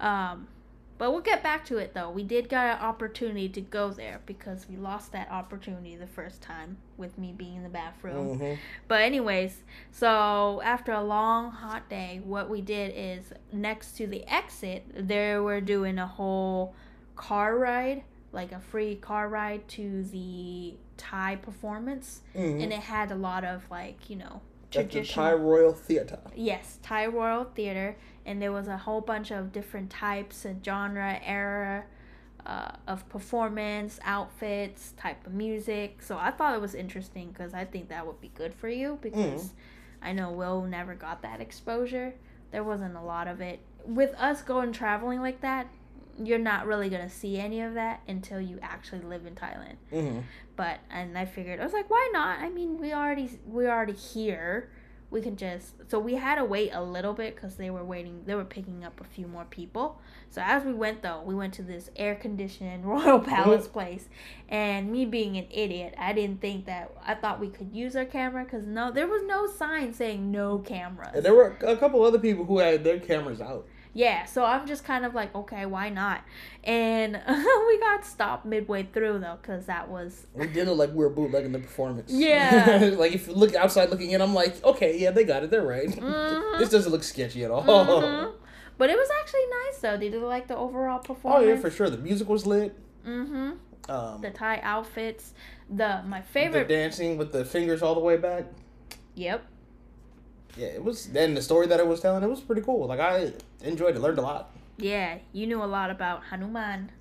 [0.00, 0.46] Um,
[0.98, 2.10] but we'll get back to it though.
[2.10, 6.42] We did get an opportunity to go there because we lost that opportunity the first
[6.42, 8.38] time with me being in the bathroom.
[8.38, 8.54] hmm
[8.88, 14.24] But anyways, so after a long hot day, what we did is next to the
[14.32, 16.74] exit, there we're doing a whole
[17.16, 23.10] car ride, like a free car ride to the Thai performance, hmm and it had
[23.10, 24.40] a lot of like you know
[24.70, 25.26] traditional.
[25.26, 26.18] Thai Royal Theatre.
[26.34, 31.18] Yes, Thai Royal Theater, and there was a whole bunch of different types and genre,
[31.24, 31.84] era
[32.44, 36.02] uh, of performance, outfits, type of music.
[36.02, 38.98] So I thought it was interesting because I think that would be good for you
[39.00, 39.52] because
[40.02, 42.14] I know Will never got that exposure.
[42.50, 43.60] There wasn't a lot of it.
[43.84, 45.68] With us going traveling like that,
[46.22, 50.20] you're not really gonna see any of that until you actually live in Thailand hmm
[50.56, 52.38] but and I figured I was like, why not?
[52.40, 54.70] I mean, we already we're already here.
[55.10, 58.22] We can just so we had to wait a little bit because they were waiting.
[58.26, 60.00] They were picking up a few more people.
[60.30, 64.08] So as we went though, we went to this air conditioned Royal Palace place,
[64.48, 68.04] and me being an idiot, I didn't think that I thought we could use our
[68.04, 71.10] camera because no, there was no sign saying no cameras.
[71.14, 73.66] And there were a couple other people who had their cameras out.
[73.96, 76.20] Yeah, so I'm just kind of like, okay, why not?
[76.64, 77.14] And
[77.68, 81.08] we got stopped midway through though, because that was We did it like we were
[81.08, 82.12] bootlegging the performance.
[82.12, 82.90] Yeah.
[82.98, 85.50] like if you look outside looking in, I'm like, okay, yeah, they got it.
[85.50, 85.88] They're right.
[85.98, 86.58] Mhm.
[86.58, 87.62] this doesn't look sketchy at all.
[87.64, 88.32] Mhm.
[88.76, 89.96] But it was actually nice though.
[89.96, 91.44] They did you like the overall performance?
[91.46, 91.88] Oh yeah, for sure.
[91.88, 92.74] The music was lit.
[93.06, 93.52] Mm-hmm.
[93.90, 95.32] Um, The Thai outfits.
[95.70, 96.68] The my the favorite.
[96.68, 98.44] dancing with the fingers all the way back.
[99.14, 99.46] yep.
[100.58, 101.06] Yeah, it was.
[101.06, 102.86] Then the story that it was telling, it was pretty cool.
[102.86, 103.32] Like I
[103.62, 104.50] enjoyed it, learned a lot.
[104.78, 106.92] Yeah, you knew a lot about Hanuman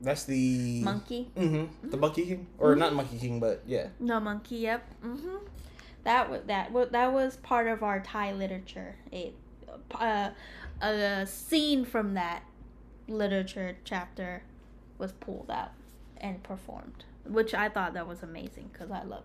[0.00, 1.30] That's the monkey.
[1.36, 1.90] Mm-hmm.
[1.90, 3.88] The Monkey King, or not Monkey King, but yeah.
[4.00, 4.56] No monkey.
[4.56, 4.84] Yep.
[5.04, 5.36] Mm-hmm.
[6.04, 8.96] that was that was that was part of our Thai literature.
[9.12, 9.32] A
[9.94, 10.30] uh,
[10.80, 12.42] a scene from that
[13.08, 14.42] literature chapter
[14.98, 15.72] was pulled out
[16.16, 19.24] and performed, which I thought that was amazing because I love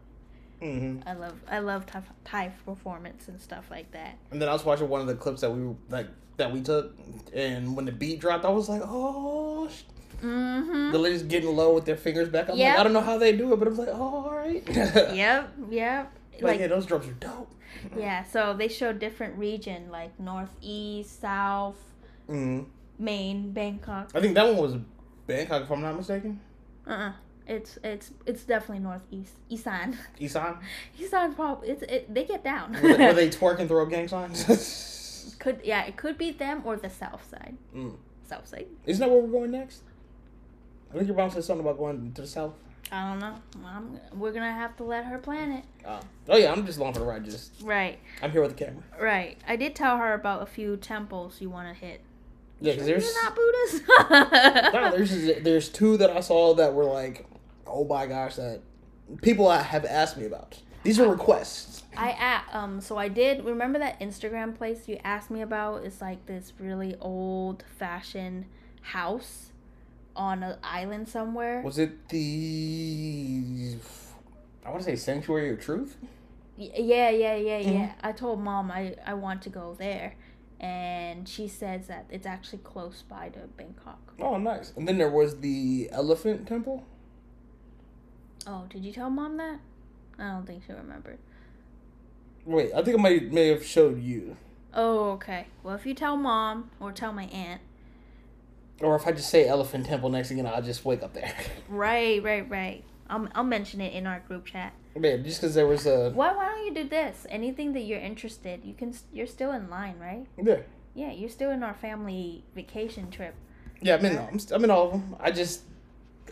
[0.61, 1.07] Mm-hmm.
[1.07, 4.17] I love I love Thai, Thai performance and stuff like that.
[4.31, 6.07] And then I was watching one of the clips that we like
[6.37, 6.95] that we took,
[7.33, 9.69] and when the beat dropped, I was like, oh.
[10.23, 10.91] Mm-hmm.
[10.91, 12.49] The ladies getting low with their fingers back.
[12.49, 12.69] I'm Yep.
[12.71, 14.63] like, I don't know how they do it, but I'm like, oh, all right.
[15.13, 16.11] Yep, yep.
[16.33, 17.51] Like, Like yeah, those drums are dope.
[17.97, 21.77] yeah, so they show different region like northeast, south,
[22.27, 22.65] Mm.
[22.99, 24.09] Maine, Bangkok.
[24.15, 24.75] I think that one was
[25.27, 26.39] Bangkok, if I'm not mistaken.
[26.85, 27.11] Uh uh
[27.45, 29.33] It's it's it's definitely northeast.
[29.51, 29.97] Isan.
[30.19, 30.57] Isan.
[30.99, 32.73] Isan probably it's it, they get down.
[32.81, 34.43] Were they, were they twerking throw up gang signs?
[35.35, 37.57] Could yeah, it could be them or the south side.
[37.75, 37.95] Mm.
[38.27, 38.67] South side.
[38.85, 39.83] Isn't that where we're going next?
[40.91, 42.53] I think your mom said something about going to the south.
[42.91, 43.35] I don't know.
[43.65, 45.65] I'm, we're gonna have to let her plan it.
[45.85, 45.99] Oh,
[46.29, 47.25] oh yeah, I'm just along for the ride.
[47.25, 48.83] Just Right, I'm here with the camera.
[48.99, 49.37] right.
[49.47, 52.01] I did tell her about a few temples you want to hit.
[52.61, 53.83] Yeah, because there's You're not Buddhist.
[54.73, 57.27] no, there's there's two that I saw that were like,
[57.65, 58.61] oh my gosh, that
[59.21, 60.59] people have asked me about.
[60.83, 61.83] These are requests.
[61.95, 65.99] I a um so I did remember that Instagram place you asked me about It's
[66.01, 68.45] like this really old fashioned
[68.81, 69.51] house
[70.15, 71.61] on an island somewhere.
[71.61, 73.75] Was it the?
[74.65, 75.97] I want to say Sanctuary of Truth.
[76.57, 77.73] Y- yeah, yeah, yeah, Mm-hmm.
[77.73, 77.91] yeah.
[78.01, 80.15] I told mom I I want to go there,
[80.59, 84.13] and she says that it's actually close by to Bangkok.
[84.19, 84.73] Oh, nice.
[84.75, 86.83] And then there was the Elephant Temple.
[88.47, 89.59] Oh, did you tell mom that?
[90.19, 91.19] I don't think she remembered.
[92.45, 94.37] Wait, I think I might may have showed you,
[94.77, 95.47] Oh, okay.
[95.63, 97.61] Well, if you tell mom or tell my aunt,
[98.79, 101.33] or if I just say Elephant Temple next know, I'll just wake up there.
[101.67, 102.83] right, right, right.
[103.09, 104.73] I'll I'll mention it in our group chat.
[104.95, 107.25] Man, just because there was a Why why don't you do this?
[107.29, 108.93] Anything that you're interested, you can.
[109.11, 110.27] You're still in line, right?
[110.41, 110.57] yeah.
[110.93, 113.35] Yeah, you're still in our family vacation trip.
[113.81, 114.17] Yeah, I'm in.
[114.17, 115.15] I'm, I'm in all of them.
[115.19, 115.61] I just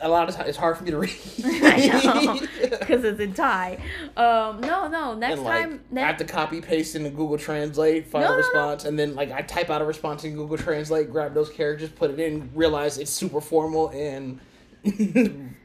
[0.02, 1.12] a lot of times it's hard for me to read.
[2.80, 3.78] Because it's in Thai.
[4.18, 5.14] Um, no, no.
[5.16, 8.38] Next like time, I have to copy paste into Google Translate, find No, a no,
[8.42, 8.44] no.
[8.46, 11.90] response, and then like I type out a response in Google Translate, grab those characters,
[11.90, 14.40] put it in, realize it's super formal and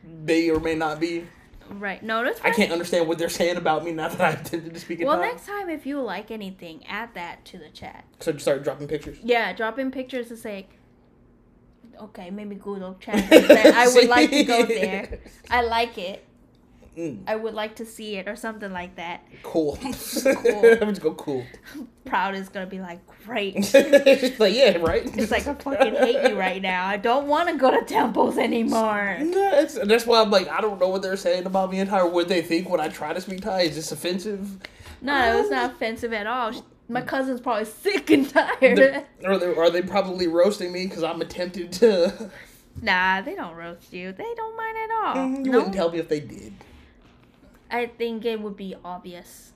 [0.05, 1.26] may or may not be.
[1.70, 2.03] right?
[2.03, 4.81] No, that's I can't understand what they're saying about me now that I attempted to
[4.81, 5.26] speak Well, Thai.
[5.28, 8.05] next time, if you like anything, add that to the chat.
[8.20, 9.18] So start dropping pictures.
[9.22, 10.66] Yeah, dropping pictures to say,
[12.01, 13.28] okay, maybe Google chat.
[13.30, 15.20] that I would like to go there.
[15.51, 16.26] I like it.
[16.96, 19.24] Mm, I would like to see it or something like that.
[19.44, 19.78] cool.
[19.80, 20.76] Cool.
[20.82, 21.44] I'm just go cool.
[22.05, 23.55] Proud is gonna be like, great.
[23.57, 25.07] it's like yeah, right.
[25.16, 26.86] It's like I fucking hate you right now.
[26.86, 29.18] I don't want to go to temples anymore.
[29.20, 31.88] No, it's, that's why I'm like I don't know what they're saying about me and
[31.88, 33.62] Thai or what they think when I try to speak Thai.
[33.62, 34.59] Is this offensive?
[35.01, 36.53] No, it was not offensive at all.
[36.91, 38.76] My cousin's probably sick and tired.
[38.76, 42.30] The- Are they, are they probably roasting me because I'm attempted to?
[42.82, 44.12] nah, they don't roast you.
[44.12, 45.14] They don't mind at all.
[45.14, 46.53] Mm, you no, wouldn't tell me if they did.
[47.70, 49.53] I think it would be obvious.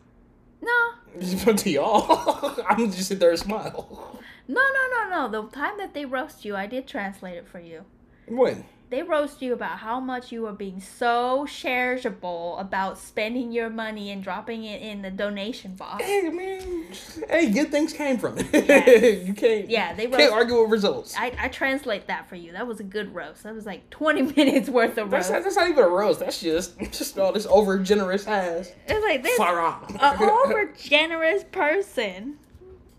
[0.63, 4.21] No, to y'all, I'm just sit there and smile.
[4.49, 5.43] no, no, no, no.
[5.43, 7.85] The time that they roast you, I did translate it for you.
[8.27, 8.65] When?
[8.95, 14.13] They roast you about how much you are being so charitable about spending your money
[14.13, 16.05] and dropping it in the donation box.
[16.05, 16.85] Hey, man.
[17.29, 18.47] Hey, good things came from it.
[18.53, 19.27] Yes.
[19.27, 19.69] you can't.
[19.69, 21.17] Yeah, they Can't argue with results.
[21.19, 22.53] I, I translate that for you.
[22.53, 23.43] That was a good roast.
[23.43, 25.33] That was like 20 minutes worth of That's roast.
[25.33, 26.21] not, that's not even a roast.
[26.21, 28.71] That's just just all this over generous ass.
[28.87, 29.93] It's like this farang.
[30.01, 32.39] a over generous person.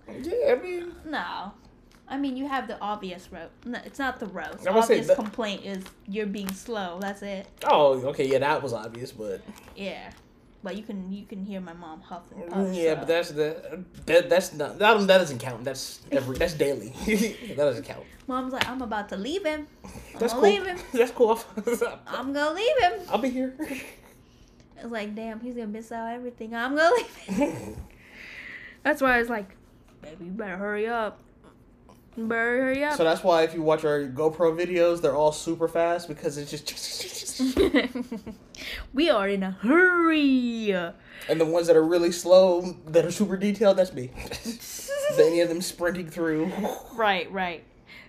[0.07, 1.53] Yeah, I mean, No.
[2.07, 3.51] I mean, you have the obvious roast.
[3.65, 4.27] No, it's not the
[4.75, 6.99] was saying obvious that- complaint is you're being slow.
[7.01, 7.47] That's it.
[7.65, 9.41] oh, okay, yeah, that was obvious, but
[9.75, 10.11] Yeah.
[10.63, 12.73] But you can you can hear my mom huff and puff.
[12.73, 12.95] yeah, so.
[12.95, 15.63] but that's the that, that's not that, that doesn't count.
[15.63, 16.89] That's every that's daily.
[17.05, 18.03] that doesn't count.
[18.25, 19.67] Mom's like, I'm about to leave him.
[19.83, 20.41] I'm That's cool.
[20.41, 20.79] leave him.
[20.93, 21.39] That's cool.
[22.07, 22.93] I'm gonna leave him.
[23.11, 23.53] I'll be here.
[23.59, 26.55] It's like, damn, he's gonna miss out everything.
[26.55, 27.75] I'm gonna leave him.
[28.81, 29.49] That's why I was like,
[30.01, 31.19] baby, you better hurry up.
[32.17, 32.95] Better hurry up.
[32.95, 36.51] So that's why if you watch our GoPro videos, they're all super fast because it's
[36.51, 37.55] just.
[38.93, 40.71] we are in a hurry.
[40.71, 44.11] And the ones that are really slow, that are super detailed, that's me.
[45.19, 46.51] any of them sprinting through.
[46.95, 47.63] Right, right.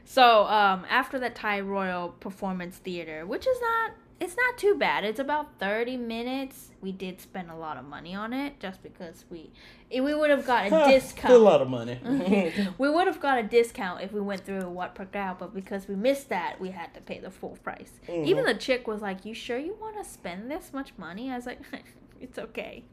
[0.05, 5.05] So, um, after that Thai Royal Performance Theater, which is not, it's not too bad.
[5.05, 6.71] It's about thirty minutes.
[6.81, 9.51] We did spend a lot of money on it, just because we,
[9.93, 11.35] we would have got a discount.
[11.35, 11.99] a lot of money.
[12.79, 15.87] we would have got a discount if we went through Wat Phra Kaew, but because
[15.89, 17.93] we missed that, we had to pay the full price.
[18.09, 18.27] Mhm.
[18.27, 21.37] Even the chick was like, "You sure you want to spend this much money?" I
[21.37, 21.61] was like,
[22.21, 22.85] "It's okay."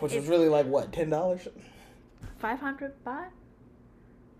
[0.00, 1.46] was If- really like what ten dollars?
[2.38, 3.28] Five hundred baht.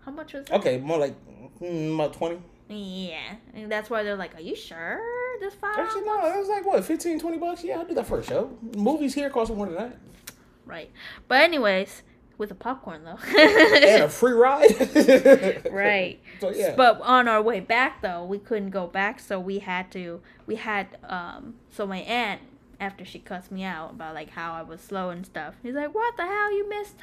[0.03, 0.59] How much was that?
[0.59, 1.15] Okay, more like
[1.61, 2.39] mm, about twenty.
[2.67, 4.99] Yeah, and that's why they're like, "Are you sure
[5.39, 7.63] this five?" Actually, no, it was like what 15, 20 bucks.
[7.63, 8.57] Yeah, I'll do that for a show.
[8.75, 9.97] Movies here cost more than that,
[10.65, 10.91] Right.
[11.27, 12.01] But anyways,
[12.37, 13.17] with a popcorn though.
[13.37, 14.71] and a free ride.
[15.71, 16.19] right.
[16.39, 16.75] So yeah.
[16.75, 20.21] But on our way back though, we couldn't go back, so we had to.
[20.45, 21.55] We had um.
[21.69, 22.41] So my aunt,
[22.79, 25.93] after she cussed me out about like how I was slow and stuff, he's like,
[25.93, 26.51] "What the hell?
[26.51, 26.97] You missed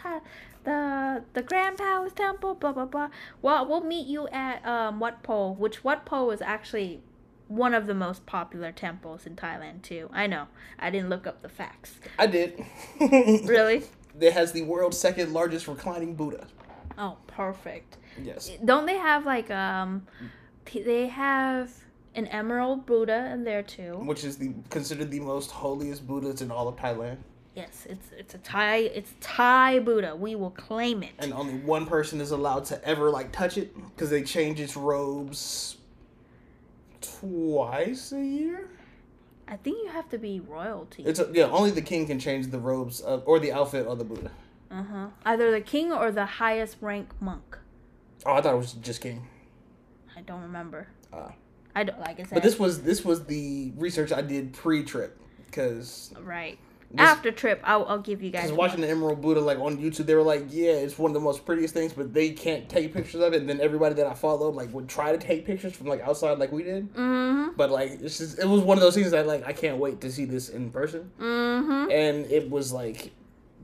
[0.65, 2.55] the the Grand Palace Temple?
[2.55, 3.09] Blah blah blah."
[3.41, 7.01] Well, we'll meet you at um Wat Po, which Wat Po is actually
[7.49, 10.09] one of the most popular temples in Thailand too.
[10.13, 10.47] I know.
[10.79, 11.95] I didn't look up the facts.
[12.19, 12.65] I did.
[13.01, 13.83] Really?
[14.21, 16.47] It has the world's second largest reclining Buddha.
[16.99, 17.97] Oh, perfect.
[18.23, 18.51] Yes.
[18.65, 20.07] Don't they have like um
[20.73, 21.73] they have
[22.15, 23.95] an emerald Buddha in there too.
[24.05, 27.19] Which is the considered the most holiest Buddhas in all of Thailand,
[27.55, 30.15] Yes, it's it's a Thai it's Thai Buddha.
[30.17, 31.13] We will claim it.
[31.19, 34.77] and only one person is allowed to ever like touch it because they change its
[34.77, 35.77] robes
[37.03, 38.71] twice a year.
[39.49, 41.03] I think you have to be royalty.
[41.05, 43.99] It's a, yeah, only the king can change the robes of, or the outfit of
[43.99, 44.31] the Buddha.
[44.71, 45.09] Uh-huh.
[45.27, 47.59] Either the king or the highest rank monk.
[48.25, 49.27] Oh, I thought it was just king.
[50.17, 50.89] I don't remember.
[51.13, 51.33] Ah.
[51.75, 52.35] I don't like I said.
[52.35, 56.59] But this was this was the research I did pre-trip because right.
[56.99, 58.45] After trip, I'll, I'll give you guys.
[58.45, 61.15] Because watching the Emerald Buddha like on YouTube, they were like, "Yeah, it's one of
[61.15, 63.41] the most prettiest things," but they can't take pictures of it.
[63.41, 66.39] And then everybody that I followed like would try to take pictures from like outside,
[66.39, 66.93] like we did.
[66.95, 67.57] Mm-hmm.
[67.57, 70.01] But like, it's just it was one of those things that like I can't wait
[70.03, 71.11] to see this in person.
[71.19, 71.91] Mm-hmm.
[71.91, 73.13] And it was like,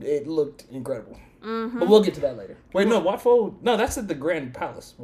[0.01, 1.19] it looked incredible.
[1.43, 1.79] Mm-hmm.
[1.79, 2.57] But we'll get to that later.
[2.73, 4.95] Wait, no, Wat Po, no, that's at the Grand Palace.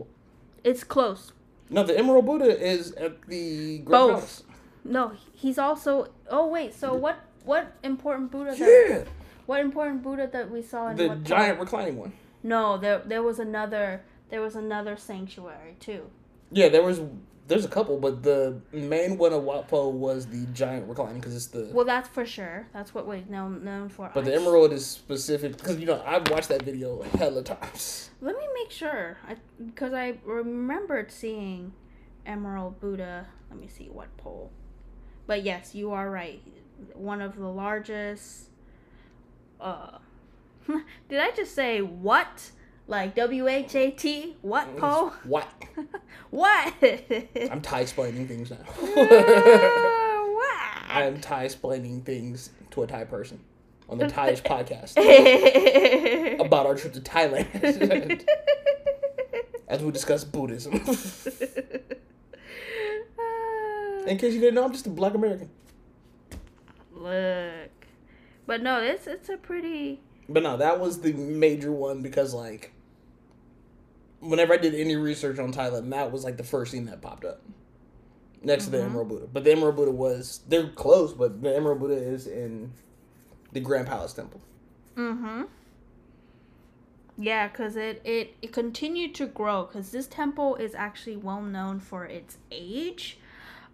[0.63, 1.31] It's close.
[1.69, 4.09] No, the Emerald Buddha is at the Grand Both.
[4.09, 4.43] Palace.
[4.83, 6.09] No, he's also.
[6.29, 7.17] Oh wait, so what?
[7.45, 8.55] What important Buddha?
[8.55, 9.03] That, Yeah,
[9.45, 12.13] what important Buddha that we saw in the what giant reclining one.
[12.43, 14.01] No, there there was another.
[14.29, 16.09] There was another sanctuary too.
[16.51, 17.01] Yeah, there was.
[17.47, 21.35] There's a couple, but the main one of Wat Po was the giant reclining because
[21.35, 21.69] it's the.
[21.71, 22.65] Well, that's for sure.
[22.73, 24.09] That's what we're known known for.
[24.15, 28.09] but the I- emerald is specific because you know I've watched that video hella times.
[28.19, 31.73] Let me make sure, I because I remembered seeing
[32.25, 33.27] Emerald Buddha.
[33.51, 34.49] Let me see Wat Po.
[35.27, 36.41] But yes, you are right.
[36.93, 38.49] One of the largest.
[39.59, 39.97] Uh,
[41.09, 42.51] did I just say what?
[42.87, 44.35] Like W H A T?
[44.41, 44.67] What?
[45.25, 45.47] What?
[46.29, 46.73] what?
[47.51, 48.57] I'm Thai explaining things now.
[48.77, 50.59] what?
[50.87, 53.39] I'm Thai explaining things to a Thai person
[53.89, 54.95] on the Thai-ish podcast
[56.39, 58.25] about our trip to Thailand
[59.67, 60.73] as we discuss Buddhism.
[64.07, 65.49] In case you didn't know, I'm just a black American.
[67.05, 67.69] Look,
[68.47, 70.01] but no, it's it's a pretty.
[70.27, 72.73] But no, that was the major one because like
[74.21, 77.23] whenever I did any research on Thailand, that was like the first thing that popped
[77.23, 77.41] up.
[78.41, 78.85] Next to the Mhm.
[78.85, 79.27] Emerald Buddha.
[79.31, 82.71] But the Emerald Buddha was they're close, but the Emerald Buddha is in
[83.53, 84.41] the Grand Palace Temple.
[84.95, 85.43] Mm-hmm.
[87.17, 89.63] Yeah, cause it it it continued to grow.
[89.65, 93.19] Cause this temple is actually well known for its age.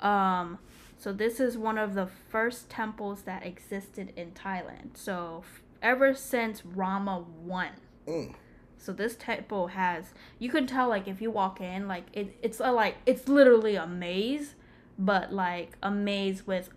[0.01, 0.59] Um,
[1.01, 4.95] so this is one of the first temples that existed in Thailand.
[4.95, 7.71] So f- ever since Rama one.
[8.07, 8.35] Mm.
[8.77, 12.59] So this temple has you can tell like if you walk in like it, it's
[12.59, 14.53] a, like it's literally a maze,
[14.99, 16.69] but like a maze with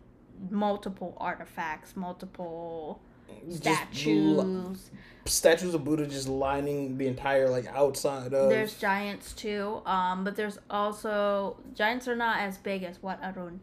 [0.48, 3.02] multiple artifacts, multiple
[3.50, 4.90] statues.
[5.26, 10.34] statues of Buddha just lining the entire like outside of There's giants too, um, but
[10.34, 13.60] there's also giants are not as big as Wat Arun,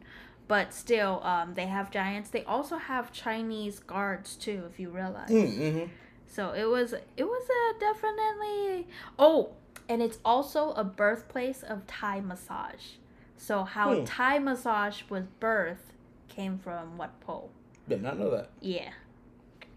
[0.52, 2.30] but still, um, they have giants.
[2.30, 5.30] They also have Chinese guards too, if you realize.
[5.30, 5.86] Mm-hmm.
[6.28, 8.86] So it was it was a definitely
[9.18, 9.52] oh,
[9.88, 12.98] and it's also a birthplace of Thai massage.
[13.38, 14.04] So how Hmm.
[14.04, 15.94] Thai massage was birth
[16.28, 17.48] came from Wat Po?
[17.88, 18.50] Did not know that.
[18.60, 18.90] Yeah.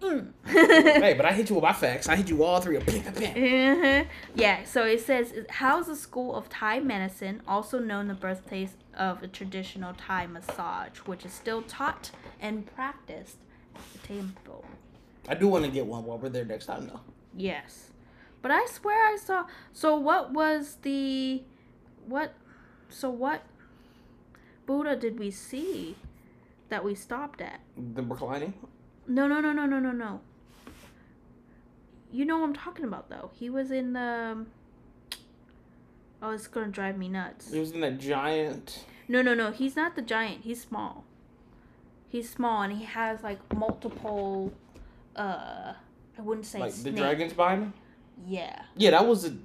[0.01, 0.33] Mm.
[0.45, 2.09] hey, but I hit you with my facts.
[2.09, 2.79] I hit you all three.
[2.79, 3.35] Bam, bam, bam.
[3.37, 4.07] Mhm.
[4.35, 9.23] Yeah, so it says how's the school of Thai medicine, also known the birthplace of
[9.23, 13.39] a traditional Thai massage, which is still taught and practiced
[13.75, 14.65] at the temple.
[15.29, 17.01] I do want to get one while we're there next time, though.
[17.37, 17.91] Yes,
[18.43, 19.47] but I swear I saw.
[19.73, 21.43] So what was the,
[22.07, 22.35] what,
[22.89, 23.43] so what,
[24.67, 25.97] Buddha did we see,
[26.69, 27.61] that we stopped at?
[27.95, 28.55] The reclining.
[29.07, 30.21] No, no, no, no, no, no, no.
[32.11, 33.31] You know what I'm talking about, though.
[33.35, 34.47] He was in the.
[36.25, 37.53] Oh, it's gonna drive me nuts.
[37.53, 38.85] It was in that giant.
[39.09, 39.53] No, no, no.
[39.53, 40.41] He's not the giant.
[40.43, 41.05] He's small.
[42.09, 44.51] He's small, and he has like multiple,
[45.17, 45.75] uh,
[46.19, 47.73] I wouldn't say like the dragons behind him.
[48.27, 49.37] Yeah, Yeah, that was a.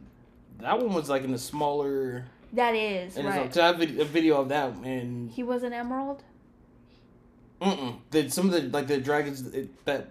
[0.60, 2.26] That one was like in the smaller.
[2.54, 3.42] that is And right.
[3.42, 6.24] like, I have a, video of that, and he was an emerald.
[7.62, 10.08] mm the some of the like the dragons that- that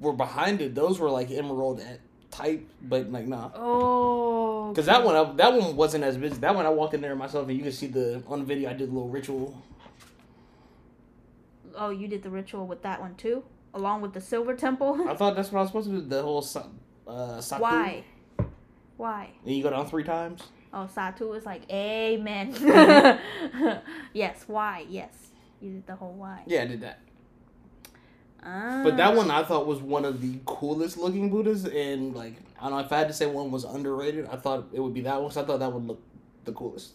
[0.00, 2.00] were behind it, those were like emerald at
[2.34, 3.50] type, but like nah.
[3.54, 6.36] Oh, Because that one, I, that one wasn't as busy.
[6.36, 8.70] That one, I walked in there myself, and you can see the on the video.
[8.70, 9.62] I did a little ritual.
[11.76, 15.08] Oh, you did the ritual with that one too, along with the silver temple.
[15.08, 16.02] I thought that's what I was supposed to do.
[16.02, 17.60] The whole uh, satu.
[17.60, 18.04] Why?
[18.96, 19.30] Why?
[19.44, 20.42] And you go down three times.
[20.72, 22.52] Oh, Satu is like, Amen.
[24.12, 24.84] yes, why?
[24.88, 25.12] Yes,
[25.60, 26.42] you did the whole why.
[26.46, 26.98] Yeah, I did that.
[28.44, 28.82] Ah.
[28.84, 32.68] But that one I thought was one of the coolest looking Buddhas, and like I
[32.68, 35.00] don't know if I had to say one was underrated, I thought it would be
[35.02, 35.30] that one.
[35.30, 36.02] Cause I thought that would look
[36.44, 36.92] the coolest.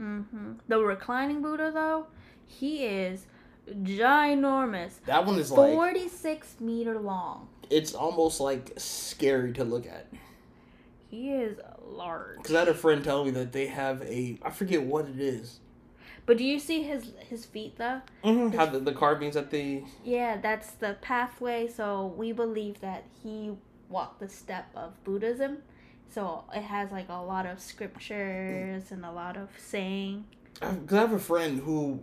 [0.00, 0.52] Mm-hmm.
[0.68, 2.06] The reclining Buddha, though,
[2.44, 3.24] he is
[3.68, 4.92] ginormous.
[5.06, 7.48] That one is like 46 meter long.
[7.70, 10.06] it's almost like scary to look at.
[11.08, 11.58] He is
[11.88, 12.42] large.
[12.42, 15.18] Cause I had a friend tell me that they have a I forget what it
[15.18, 15.60] is.
[16.26, 18.02] But do you see his his feet though?
[18.24, 18.56] Mm-hmm.
[18.56, 21.68] How the, the carvings that they Yeah, that's the pathway.
[21.68, 23.52] So we believe that he
[23.88, 25.58] walked the step of Buddhism.
[26.08, 30.24] So it has like a lot of scriptures and a lot of saying.
[30.60, 32.00] Because I have a friend who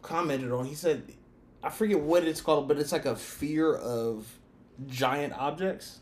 [0.00, 0.64] commented on.
[0.64, 1.02] He said,
[1.62, 4.26] I forget what it's called, but it's like a fear of
[4.88, 6.00] giant objects.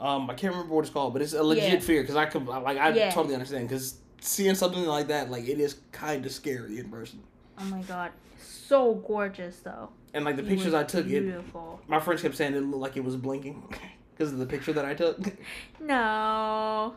[0.00, 1.78] Um, I can't remember what it's called, but it's a legit Yeah.
[1.80, 3.10] fear because I could like I Yeah.
[3.10, 7.20] totally understand because seeing something like that like it is kind of scary in person.
[7.58, 9.90] Oh my god, so gorgeous though.
[10.14, 11.80] And like the He pictures I took, it beautiful.
[11.88, 13.62] my friends kept saying it looked like it was blinking
[14.16, 15.18] because of the picture that I took.
[15.80, 16.96] No.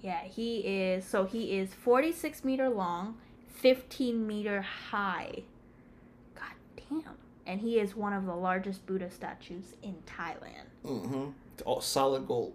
[0.00, 1.04] Yeah, he is.
[1.04, 3.16] So he is 46 meter long,
[3.54, 5.42] 15 meter high.
[6.34, 6.54] God
[6.90, 7.14] damn.
[7.46, 10.66] And he is one of the largest Buddha statues in Thailand.
[10.84, 11.24] mm-hmm.
[11.64, 12.54] All solid gold.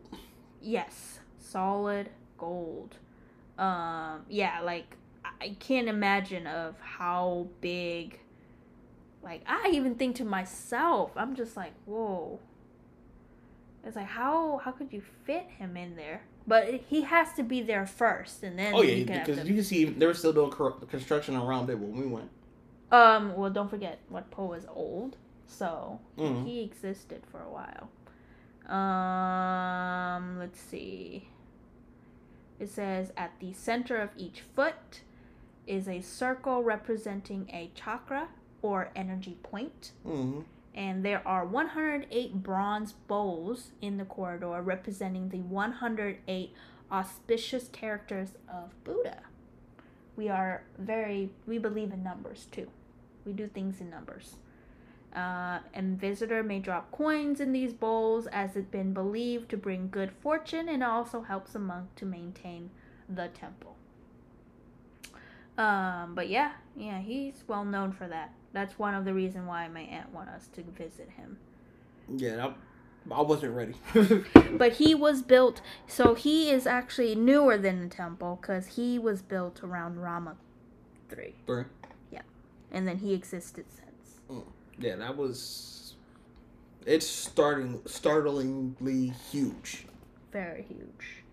[0.61, 2.95] Yes, solid gold.
[3.57, 4.95] Um, yeah, like
[5.41, 8.19] I can't imagine of how big.
[9.23, 12.39] Like I even think to myself, I'm just like, whoa.
[13.83, 16.21] It's like how how could you fit him in there?
[16.45, 19.63] But he has to be there first, and then Oh yeah, can because you can
[19.63, 20.51] see they were still doing
[20.87, 22.29] construction around it when we went.
[22.91, 26.45] Um, well, don't forget Wat Po is old, so Mhm.
[26.45, 27.89] he existed for a while.
[28.73, 31.27] Um, let's see.
[32.59, 35.01] It says at the center of each foot
[35.67, 38.29] is a circle representing a chakra
[38.61, 40.41] or energy point, Mm-hmm.
[40.73, 46.53] and there are 108 bronze bowls in the corridor representing the 108
[46.91, 49.19] auspicious characters of Buddha.
[50.15, 52.67] We are very, we believe in numbers too.
[53.25, 54.37] We do things in numbers.
[55.17, 59.89] Uh, and visitor may drop coins in these bowls as it's been believed to bring
[59.89, 62.69] good fortune and also helps a monk to maintain
[63.09, 63.75] the temple.
[65.57, 68.31] Um, but yeah, yeah, he's well known for that.
[68.53, 71.37] That's one of the reason why my aunt want us to visit him.
[72.15, 72.51] Yeah,
[73.09, 73.73] I, I wasn't ready.
[74.51, 79.23] But he was built, so he is actually newer than the temple because he was
[79.23, 80.35] built around Rama
[81.09, 81.63] three, Three.
[82.71, 84.19] and then he existed since.
[84.79, 85.95] Yeah, that was.
[86.85, 89.85] It's starting startlingly huge.
[90.31, 91.23] Very huge.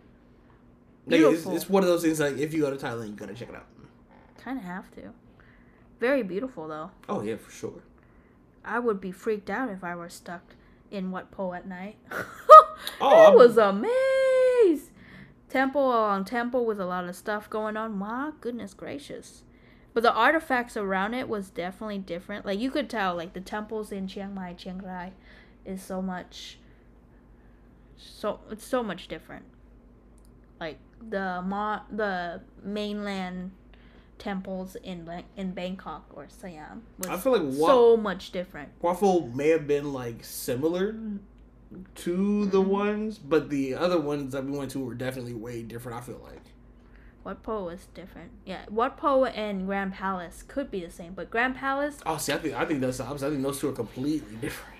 [1.06, 3.34] Like, it's, it's one of those things like if you go to Thailand, you gotta
[3.34, 3.66] check it out.
[4.38, 5.12] Kind of have to.
[6.00, 6.90] Very beautiful though.
[7.08, 7.82] Oh yeah, for sure.
[8.64, 10.54] I would be freaked out if I were stuck
[10.90, 11.96] in Wat Po at night.
[13.00, 14.90] Oh, it was amazing.
[15.48, 17.96] Temple on temple with a lot of stuff going on.
[17.96, 19.42] My goodness gracious.
[19.94, 22.44] But the artifacts around it was definitely different.
[22.44, 25.12] Like you could tell, like the temples in Chiang Mai, Chiang Rai,
[25.64, 26.58] is so much.
[27.96, 29.44] So it's so much different.
[30.60, 33.52] Like the ma- the mainland
[34.18, 38.70] temples in in Bangkok or Siam was I feel like Wat so much different.
[38.80, 40.96] Wat Po may have been like similar
[41.96, 42.70] to the Mm-hmm.
[42.70, 45.98] ones, but the other ones that we went to were definitely way different.
[45.98, 46.43] I feel like.
[47.24, 48.30] Wat Po is different.
[48.44, 51.96] Yeah, Wat Po and Grand Palace could be the same, but Grand Palace.
[52.06, 53.26] Oh, see, I think I think that's the opposite.
[53.28, 54.70] I think those two are completely different.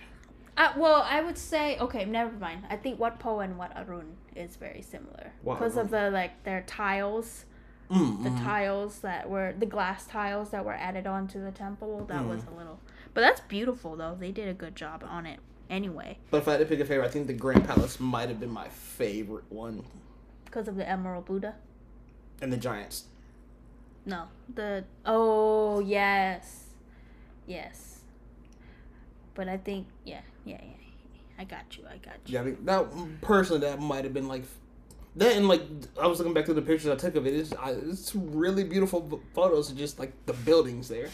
[0.56, 2.64] Uh, well, I would say okay, never mind.
[2.70, 6.62] I think Wat Po and Wat Arun is very similar because of the like their
[6.66, 7.46] tiles,
[7.90, 8.42] Mm, the mm.
[8.44, 12.04] tiles that were the glass tiles that were added onto the temple.
[12.06, 12.54] That was Mm-hmm.
[12.54, 12.80] a little,
[13.14, 14.16] but that's beautiful though.
[14.18, 15.40] They did a good job on it.
[15.70, 18.28] Anyway, But if I had to pick a favorite, I think the Grand Palace might
[18.28, 19.82] have been my favorite one,
[20.44, 21.54] because of the Emerald Buddha.
[22.40, 23.04] And the Giants.
[24.06, 24.24] No,
[24.54, 26.64] the oh yes,
[27.46, 28.00] yes.
[29.34, 30.74] But I think yeah, yeah, yeah.
[31.38, 31.84] I got you.
[31.88, 32.34] I got you.
[32.34, 32.86] Yeah, I mean, that
[33.22, 34.44] personally, that might have been like
[35.16, 35.62] that, and like
[36.00, 37.34] I was looking back through the pictures I took of it.
[37.34, 41.08] It's I, it's really beautiful photos of just like the buildings there.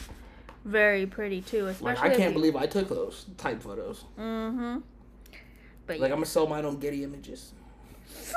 [0.65, 1.67] Very pretty too.
[1.67, 4.05] Especially Like I can't believe I took those type photos.
[4.19, 4.79] Mm-hmm.
[5.87, 6.15] But Like yeah.
[6.15, 7.53] I'm gonna sell mine on Getty Images.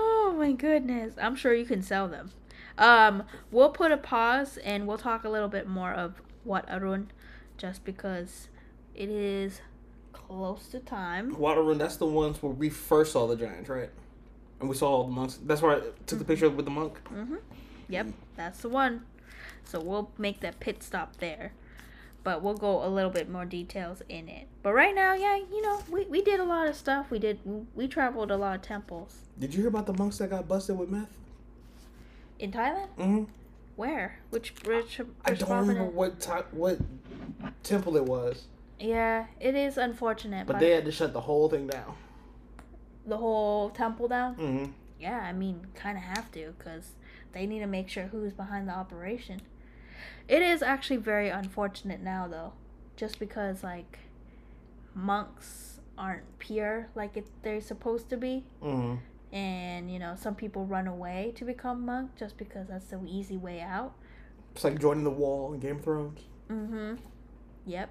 [0.00, 1.14] oh my goodness.
[1.20, 2.30] I'm sure you can sell them.
[2.78, 7.10] Um, we'll put a pause and we'll talk a little bit more of Wat Arun
[7.58, 8.48] just because
[8.94, 9.60] it is
[10.12, 11.38] close to time.
[11.38, 13.90] Wat Arun, that's the ones where we first saw the giants, right?
[14.60, 15.38] And we saw all the monks.
[15.44, 16.98] That's where I took the picture with the monk.
[17.12, 17.36] Mm-hmm.
[17.88, 19.02] Yep, that's the one.
[19.64, 21.52] So we'll make that pit stop there.
[22.22, 24.46] But we'll go a little bit more details in it.
[24.62, 27.10] But right now, yeah, you know, we, we did a lot of stuff.
[27.10, 27.40] We did
[27.74, 29.16] we traveled a lot of temples.
[29.38, 31.08] Did you hear about the monks that got busted with meth?
[32.38, 32.88] In Thailand?
[32.98, 33.24] Mm-hmm.
[33.76, 34.18] Where?
[34.28, 36.78] Which which, I don't remember what what
[37.62, 38.44] temple it was,
[38.78, 41.94] Yeah, it is unfortunate, but but, they had to shut the whole thing down.
[43.06, 44.36] the whole temple down.
[44.36, 44.72] Mm-hmm.
[44.98, 46.90] Yeah, I mean, kind of have to because
[47.32, 49.40] they need to make sure who's behind the operation.
[50.28, 52.52] It is actually very unfortunate now, though,
[52.96, 53.98] just because like
[54.94, 58.96] monks aren't pure like it, they're supposed to be, Mm-hmm.
[59.34, 63.36] and you know some people run away to become monk just because that's the easy
[63.36, 63.92] way out.
[64.54, 66.20] It's like joining the wall in Game of Thrones.
[66.50, 66.94] Mm-hmm.
[67.66, 67.90] Yep,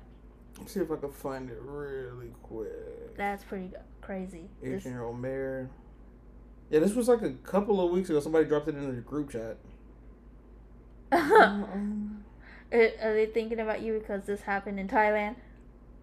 [0.58, 3.16] Let's see if I can find it really quick.
[3.16, 4.50] that's pretty crazy.
[4.64, 5.70] 18 year old mayor.
[6.70, 8.20] Yeah, this was like a couple of weeks ago.
[8.20, 9.58] Somebody dropped it into the group chat.
[11.12, 12.14] Are
[12.72, 15.36] they thinking about you because this happened in Thailand?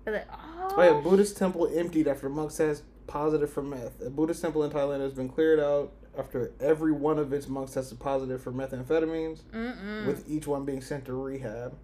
[0.07, 4.01] Are they, oh, oh yeah, Buddhist temple emptied after monk test positive for meth.
[4.01, 7.73] A Buddhist temple in Thailand has been cleared out after every one of its monks
[7.73, 10.07] tested positive for methamphetamines, Mm-mm.
[10.07, 11.75] with each one being sent to rehab.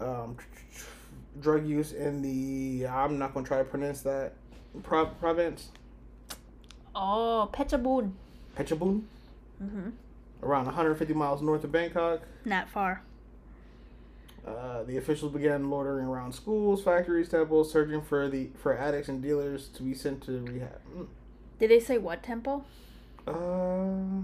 [0.00, 0.36] Um,
[1.40, 4.32] drug use in the I'm not gonna try to pronounce that
[4.82, 5.68] pro- province
[6.94, 8.12] oh, Phetchabun.
[8.56, 9.02] Phetchabun,
[9.62, 9.90] Mm-hmm.
[10.42, 12.22] Around 150 miles north of Bangkok.
[12.44, 13.02] Not far.
[14.46, 19.22] Uh, the officials began loitering around schools, factories, temples, searching for the for addicts and
[19.22, 20.80] dealers to be sent to rehab.
[20.96, 21.06] Mm.
[21.58, 22.64] Did they say what temple?
[23.26, 24.22] Uh,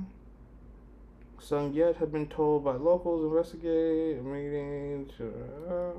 [1.38, 5.32] Sung Yet had been told by locals investigate a meeting to.
[5.68, 5.92] Uh,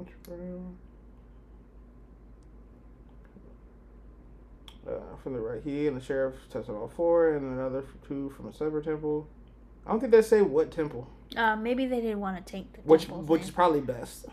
[4.90, 8.48] uh, from the right, he and the sheriff tested all four, and another two from
[8.48, 9.28] a separate temple.
[9.88, 12.82] I don't think they say what temple, Uh, maybe they didn't want to take the
[12.82, 13.48] which which name.
[13.48, 14.26] is probably best.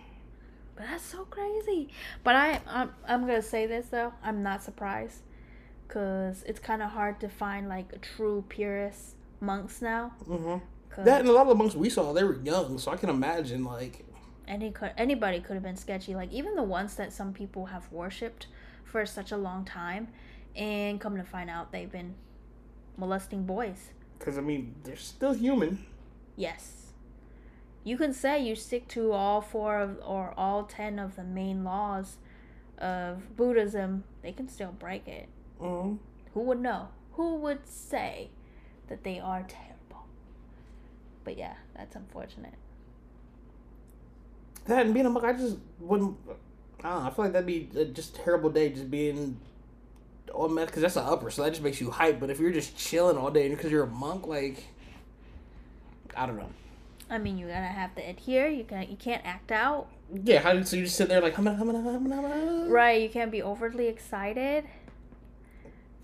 [0.76, 1.88] But that's so crazy.
[2.24, 4.12] But I, I'm, I'm gonna say this though.
[4.22, 5.22] I'm not surprised,
[5.88, 10.12] cause it's kind of hard to find like true purist monks now.
[10.26, 10.57] hmm
[10.90, 12.96] 'cause That and a lot of the monks we saw, they were young, so I
[12.96, 14.05] can imagine like
[14.48, 16.14] any could anybody could have been sketchy.
[16.16, 18.48] Like even the ones that some people have worshipped
[18.84, 20.09] for such a long time,
[20.57, 22.14] and come to find out they've been
[22.96, 23.90] molesting boys.
[24.18, 25.84] Because I mean, they're still human.
[26.36, 26.92] Yes.
[27.82, 31.64] You can say you stick to all four of or all ten of the main
[31.64, 32.16] laws
[32.78, 35.28] of Buddhism, they can still break it.
[35.60, 35.98] Mm.
[36.32, 36.88] Who would know?
[37.12, 38.30] Who would say
[38.88, 40.06] that they are terrible?
[41.24, 42.54] But yeah, that's unfortunate.
[44.66, 46.16] That and being a monk, I just wouldn't.
[46.82, 47.08] I don't know.
[47.08, 49.38] I feel like that'd be a just terrible day, just being
[50.32, 52.20] Oh, on meth because that's an upper, so that just makes you hype.
[52.20, 54.64] But if you're just chilling all day because you're a monk, like
[56.16, 56.50] I don't know.
[57.10, 58.48] I mean, you gotta have to adhere.
[58.48, 59.88] You can you can't act out.
[60.12, 61.36] Yeah, how so you just sit there like.
[61.38, 63.02] Right.
[63.02, 64.64] You can't be overly excited.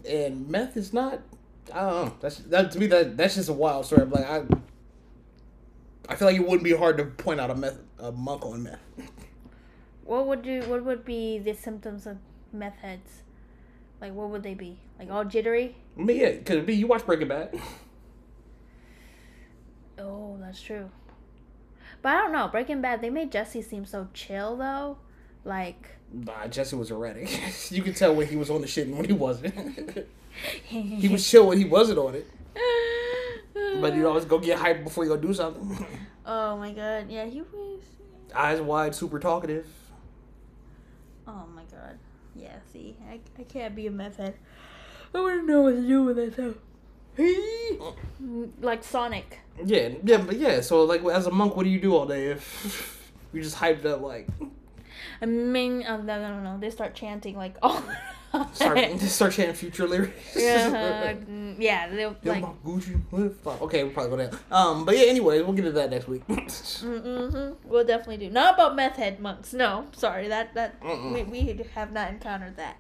[0.09, 1.21] And meth is not.
[1.73, 2.17] I don't know.
[2.21, 2.87] That's that to me.
[2.87, 4.03] That that's just a wild story.
[4.03, 4.43] I'm like I.
[6.09, 8.63] I feel like it wouldn't be hard to point out a meth a monk on
[8.63, 8.81] meth.
[10.05, 10.63] What would you?
[10.63, 12.19] What would be the symptoms of
[12.53, 13.23] meth heads?
[14.01, 14.79] Like, what would they be?
[14.99, 15.77] Like all jittery?
[15.99, 17.59] I mean, yeah, could it be you watch Breaking Bad?
[20.03, 20.89] Oh, that's true.
[22.01, 22.49] But I don't know.
[22.49, 24.97] Breaking Bad, they made Jesse seem so chill though.
[25.45, 27.29] Like Nah, Jesse was erratic.
[27.71, 29.55] you could tell when he was on the shit and when he wasn't.
[30.65, 32.27] he was chill when he wasn't on it.
[33.81, 35.87] But you always go get hyped before you go do something.
[36.25, 37.11] Oh my god.
[37.11, 37.83] Yeah, he was.
[38.35, 39.67] Eyes wide, super talkative.
[42.75, 42.91] My god.
[42.91, 42.91] Yeah.
[42.91, 44.35] See, I, I can't be a meth head.
[45.15, 46.55] I wouldn't know what to do with it though.
[47.19, 49.41] Mm, like Sonic.
[49.65, 50.61] Yeah, yeah, but yeah.
[50.61, 53.85] So like, as a monk, what do you do all day if you just hyped
[53.85, 54.29] up like?
[55.21, 56.59] I mean, um, no, no, no, no.
[56.59, 57.83] They start chanting like all,
[58.53, 60.37] Start, start chanting future lyrics.
[60.37, 62.43] yeah, mm, yeah, they'll like.
[62.43, 63.01] my Gucci.
[63.63, 64.41] Okay, we'll probably go down.
[64.53, 66.23] Um, but yeah, anyways, we'll get to that next week.
[66.31, 67.69] Mm-hmm.
[67.69, 68.31] We'll definitely do.
[68.31, 69.53] Not about meth head monks.
[69.53, 71.13] No, sorry, that that Mm-mm.
[71.13, 72.77] we, we have not encountered that.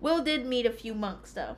[0.00, 1.56] Will did meet a few monks though.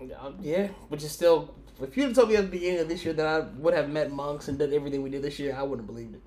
[0.00, 1.54] Um, yeah, which is still.
[1.80, 3.88] If you had told me at the beginning of this year that I would have
[3.88, 6.22] met monks and done everything we did this year, I wouldn't have believed it.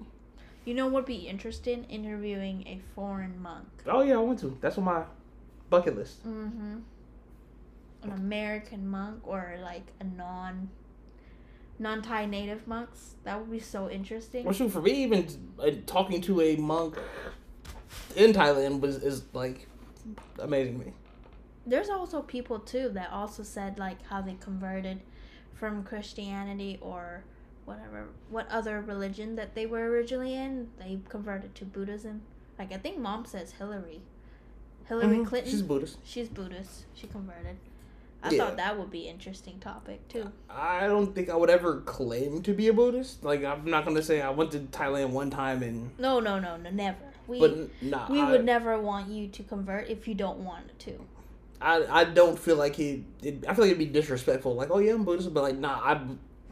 [0.66, 1.84] You know what would be interesting?
[1.86, 3.68] Interviewing a foreign monk.
[3.86, 4.58] Oh yeah, I want to.
[4.62, 5.04] That's on my
[5.74, 6.24] bucket list.
[6.28, 6.78] Mm-hmm.
[8.04, 10.70] An American monk or like a non
[11.80, 13.16] non-Thai native monks.
[13.24, 14.46] That would be so interesting.
[14.46, 15.28] Well, shoot, for me, even
[15.60, 17.00] uh, talking to a monk
[18.16, 19.68] in Thailand was is like
[20.38, 20.94] amazing to me.
[21.66, 25.02] There's also people too that also said like how they converted
[25.54, 27.24] from Christianity or
[27.66, 32.22] whatever what other religion that they were originally in, they converted to Buddhism.
[32.60, 34.02] Like I think mom says Hillary.
[34.88, 35.26] Hillary Mhm.
[35.28, 35.52] Clinton.
[35.52, 35.98] She's Buddhist.
[36.04, 36.86] She's Buddhist.
[36.94, 37.58] She converted.
[38.26, 38.46] I Yeah.
[38.46, 40.32] thought that would be interesting topic too.
[40.50, 43.24] I don't think I would ever claim to be a Buddhist.
[43.24, 46.56] Like I'm not gonna say I went to Thailand one time and, No, no, no,
[46.58, 46.98] no, never.
[47.28, 50.78] We but nah, we I, would never want you to convert if you don't want
[50.80, 51.06] to.
[51.62, 53.06] I I don't feel like he.
[53.22, 54.56] It, I feel like it'd be disrespectful.
[54.56, 56.02] Like, oh yeah, I'm Buddhist, but like, nah, I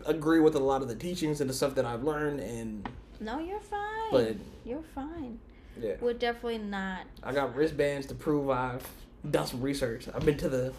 [0.06, 2.88] agree with a lot of the teachings and the stuff that I've learned, and
[3.20, 4.12] No, you're fine.
[4.12, 5.40] but you're fine.
[5.80, 7.06] Yeah, We're definitely not.
[7.24, 8.88] I got wristbands to prove I've
[9.30, 10.08] done some research.
[10.14, 10.74] I've been to the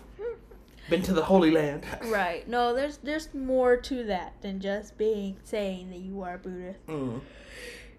[0.91, 1.85] been to the Holy Land.
[2.07, 2.47] Right.
[2.49, 6.85] No, there's there's more to that than just being saying that you are Buddhist.
[6.87, 7.21] Mm.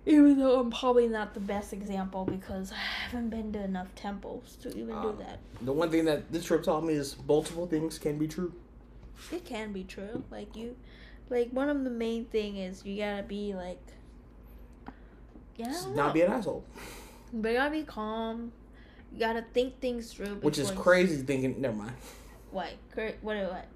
[0.05, 4.57] Even though I'm probably not the best example because I haven't been to enough temples
[4.61, 5.39] to even Um, do that.
[5.61, 8.53] The one thing that this trip taught me is multiple things can be true.
[9.31, 10.23] It can be true.
[10.29, 10.75] Like you,
[11.29, 13.79] like one of the main thing is you gotta be like,
[15.57, 16.63] yeah, Just don't be an asshole,
[17.33, 18.51] but you gotta be calm.
[19.11, 20.35] You gotta think things through.
[20.41, 21.21] which is crazy.
[21.21, 21.93] Thinking, never mind.
[22.51, 22.71] What?
[23.21, 23.37] What?
[23.37, 23.67] What?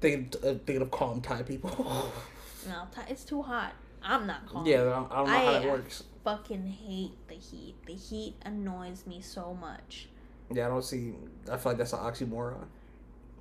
[0.00, 2.12] Thinking, uh, thinking of calm Thai people.
[2.68, 3.72] No, t- it's too hot.
[4.04, 4.64] I'm not calm.
[4.64, 6.04] yeah, I don't, I don't know how I- that works.
[6.22, 7.74] Fucking hate the heat.
[7.86, 10.08] The heat annoys me so much.
[10.52, 11.12] Yeah, I don't see.
[11.50, 12.66] I feel like that's an oxymoron.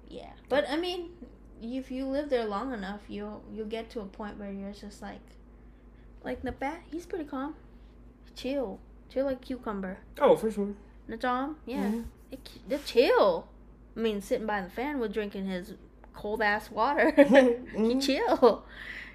[0.09, 1.09] Yeah, but I mean,
[1.61, 5.03] if you live there long enough, you'll you'll get to a point where you're just
[5.03, 5.21] like,
[6.23, 7.55] like Nabat, he's pretty calm,
[8.35, 9.99] chill, chill like cucumber.
[10.19, 10.73] Oh, for sure.
[11.09, 12.05] Najam, yeah, Mhm.
[12.29, 13.47] they, they're chill.
[13.95, 15.73] I mean, sitting by the fan with drinking his
[16.13, 17.23] cold ass water, he
[17.95, 18.01] Mhm.
[18.01, 18.63] chill.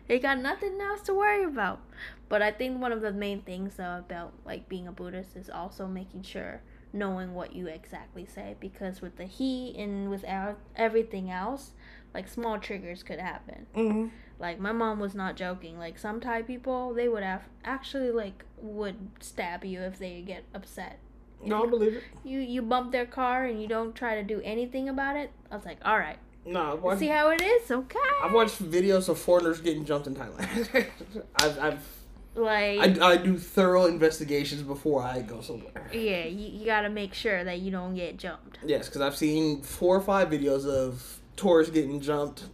[0.09, 1.81] He got nothing else to worry about.
[2.29, 5.49] But I think one of the main things though about like being a Buddhist is
[5.51, 6.61] also making sure
[6.93, 11.73] knowing what you exactly say because with the heat and with our, everything else,
[12.15, 13.67] like small triggers could happen.
[13.75, 14.11] Mhm.
[14.39, 15.79] Like my mom was not joking.
[15.79, 20.45] Like some Thai people, they would have actually like would stab you if they get
[20.55, 20.99] upset.
[21.45, 22.05] No, I believe it.
[22.25, 25.31] You you bump their car and you don't try to do anything about it.
[25.51, 27.99] I was like, all right, No, watched, see how it is, okay.
[28.23, 30.87] I've watched videos of foreigners getting jumped in Thailand.
[31.41, 31.87] I've, I've
[32.35, 35.89] like I, I do thorough investigations before I go somewhere.
[35.93, 38.59] Yeah, you, you gotta make sure that you don't get jumped.
[38.65, 42.45] Yes, because I've seen four or five videos of tourists getting jumped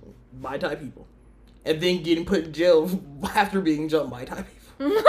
[0.40, 1.06] by Thai people,
[1.64, 2.90] and then getting put in jail
[3.34, 4.58] after being jumped by Thai people.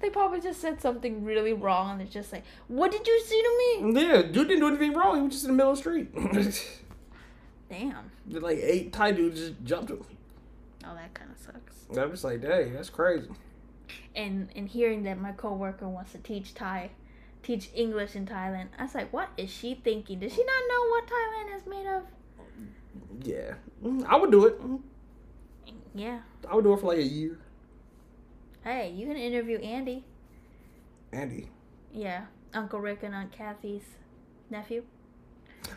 [0.00, 3.42] they probably just said something really wrong and they're just like, what did you see
[3.42, 4.02] to me?
[4.02, 5.16] Yeah, dude didn't do anything wrong.
[5.16, 6.14] He was just in the middle of the street.
[7.68, 8.10] Damn.
[8.28, 10.04] like eight Thai dudes just jumped him.
[10.84, 11.98] Oh, that kind of sucks.
[11.98, 13.28] I'm just like, dang, that's crazy.
[14.14, 16.90] And and hearing that my coworker wants to teach Thai,
[17.42, 20.18] teach English in Thailand, I was like, what is she thinking?
[20.18, 22.02] Does she not know what Thailand is made of?
[23.22, 24.60] Yeah, Mm, I would do it.
[24.60, 24.80] Mm,
[25.94, 26.20] Yeah.
[26.48, 27.38] I would do it for like a year.
[28.64, 30.04] Hey, you can interview Andy.
[31.12, 31.48] Andy.
[31.92, 33.82] Yeah, Uncle Rick and Aunt Kathy's
[34.50, 34.82] nephew,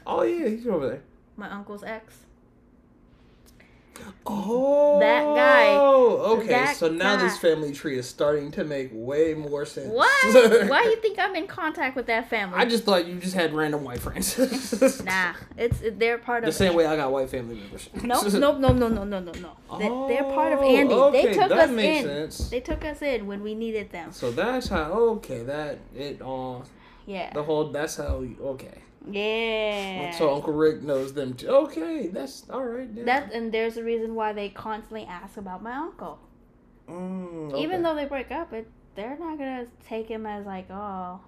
[0.07, 1.01] Oh yeah, he's over there.
[1.37, 2.24] my uncle's ex.
[4.27, 5.75] Oh, That guy.
[5.75, 9.89] Oh, okay, That so now this family tree is starting to make way more sense.
[9.89, 10.09] What?
[10.69, 12.57] Why do you think I'm in contact with that family?
[12.57, 14.35] I just thought you just had random white friends.
[15.05, 17.89] Nah, it's they're part of The same way I got white family members.
[18.03, 19.77] Nope, nope, no, no, no, no, no, no.
[19.77, 20.93] They, they're part of Oh, Andy.
[20.93, 22.03] okay, they took us in.
[22.03, 22.49] sense.
[22.49, 24.11] They took us in when we needed them.
[24.11, 24.91] So that's how.
[25.17, 26.65] Okay, that it all.
[27.05, 27.31] Yeah.
[27.33, 27.69] the whole.
[27.71, 28.25] That's how.
[28.41, 28.79] Okay.
[29.09, 30.11] Yeah.
[30.11, 31.47] So Uncle Rick knows them too.
[31.47, 32.93] Okay, that's all right.
[32.93, 33.05] Then.
[33.05, 36.19] that and there's a reason why they constantly ask about my uncle.
[36.89, 41.19] Mm, Even though they break up, it they're not gonna take him as like, oh,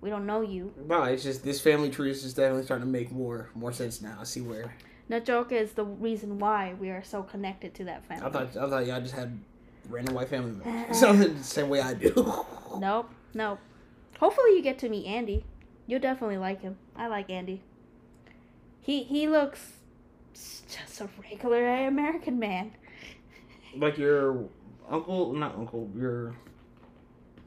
[0.00, 0.72] we don't know you.
[0.86, 4.00] No, it's just this family tree is just definitely starting to make more more sense
[4.02, 4.18] now.
[4.20, 4.74] I see where.
[5.10, 8.24] Najoka is the reason why we are so connected to that family.
[8.26, 9.38] I thought I thought y'all just had
[9.88, 10.98] random white family members.
[11.00, 12.12] so the same way I do.
[12.78, 13.58] Nope, nope.
[14.18, 15.44] Hopefully you get to meet Andy.
[15.86, 16.76] You'll definitely like him.
[16.96, 17.62] I like Andy.
[18.80, 19.72] He he looks
[20.34, 22.72] just a regular American man.
[23.76, 24.48] Like your
[24.88, 26.34] uncle, not uncle, your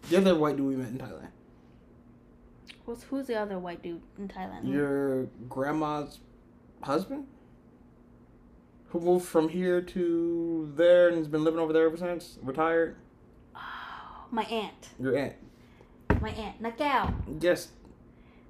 [0.10, 1.30] the other white dude we met in Thailand.
[2.86, 4.72] Who's who's the other white dude in Thailand?
[4.72, 6.20] Your grandma's
[6.82, 7.26] husband,
[8.90, 12.38] who moved from here to there and has been living over there ever since.
[12.44, 12.96] Retired.
[13.56, 13.60] Oh,
[14.32, 14.90] my aunt.
[15.00, 15.34] Your aunt.
[16.22, 17.14] My aunt Nakao.
[17.42, 17.70] Yes,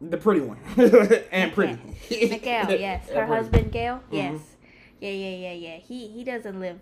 [0.01, 0.57] the pretty one.
[1.31, 1.73] and pretty.
[2.09, 2.69] Nakao.
[2.79, 4.01] Yes, her husband Gail.
[4.11, 4.13] Mhm.
[4.13, 4.41] Yes.
[5.01, 5.77] Yeah, yeah, yeah, yeah.
[5.77, 6.79] He he doesn't live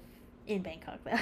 [0.48, 1.18] in Bangkok though.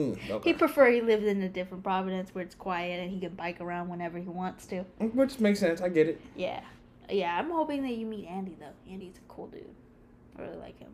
[0.00, 3.34] Mm, He prefer he lives in a different province where it's quiet and he can
[3.34, 4.84] bike around whenever he wants to.
[4.98, 5.80] Which makes sense.
[5.80, 6.20] I get it.
[6.36, 6.60] Yeah.
[7.10, 8.90] Yeah, I'm hoping that you meet Andy though.
[8.90, 9.66] Andy's a cool dude.
[10.38, 10.90] I really like him.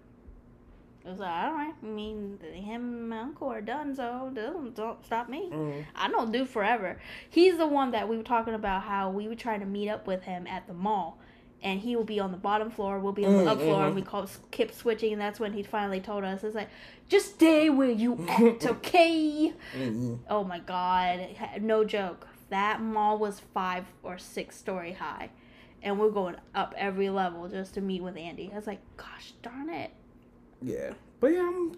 [1.07, 1.75] I was like, alright.
[1.83, 5.49] I mean, him and my uncle are done, so don't, don't stop me.
[5.51, 5.85] Mm.
[5.97, 7.01] I don't do forever.
[7.31, 10.07] He's the one that we were talking about how we were trying to meet up
[10.07, 11.19] with him at the mall.
[11.63, 13.85] And he will be on the bottom floor, we'll be on the Mm, up floor,
[13.85, 13.97] and mhm.
[13.97, 16.71] we call, kept switching, and that's when he finally told us, it's like,
[17.09, 19.53] just stay where you at, okay?
[19.77, 20.19] Mm-mm.
[20.31, 21.29] Oh my god,
[21.61, 22.27] no joke.
[22.49, 25.31] That mall was five or six story high,
[25.83, 28.51] and we're going up every level just to meet with Andy.
[28.53, 29.93] I was like, gosh darn it.
[30.63, 30.93] Yeah.
[31.21, 31.73] But yeah, I'm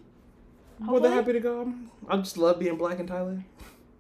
[0.79, 1.73] more than happy to go.
[2.09, 3.45] I just love being black in Thailand.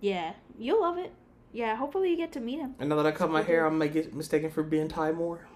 [0.01, 1.13] Yeah, you'll love it.
[1.53, 2.75] Yeah, hopefully you get to meet him.
[2.79, 5.47] And now that I cut my hair, I may get mistaken for being Thai more.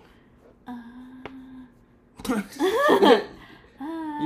[0.67, 0.73] Uh,
[2.29, 2.43] you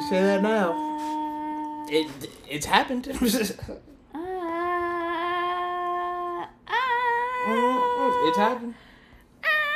[0.09, 1.87] say that now.
[1.89, 2.09] It
[2.49, 3.07] it's happened.
[7.43, 8.75] Uh, it's happened.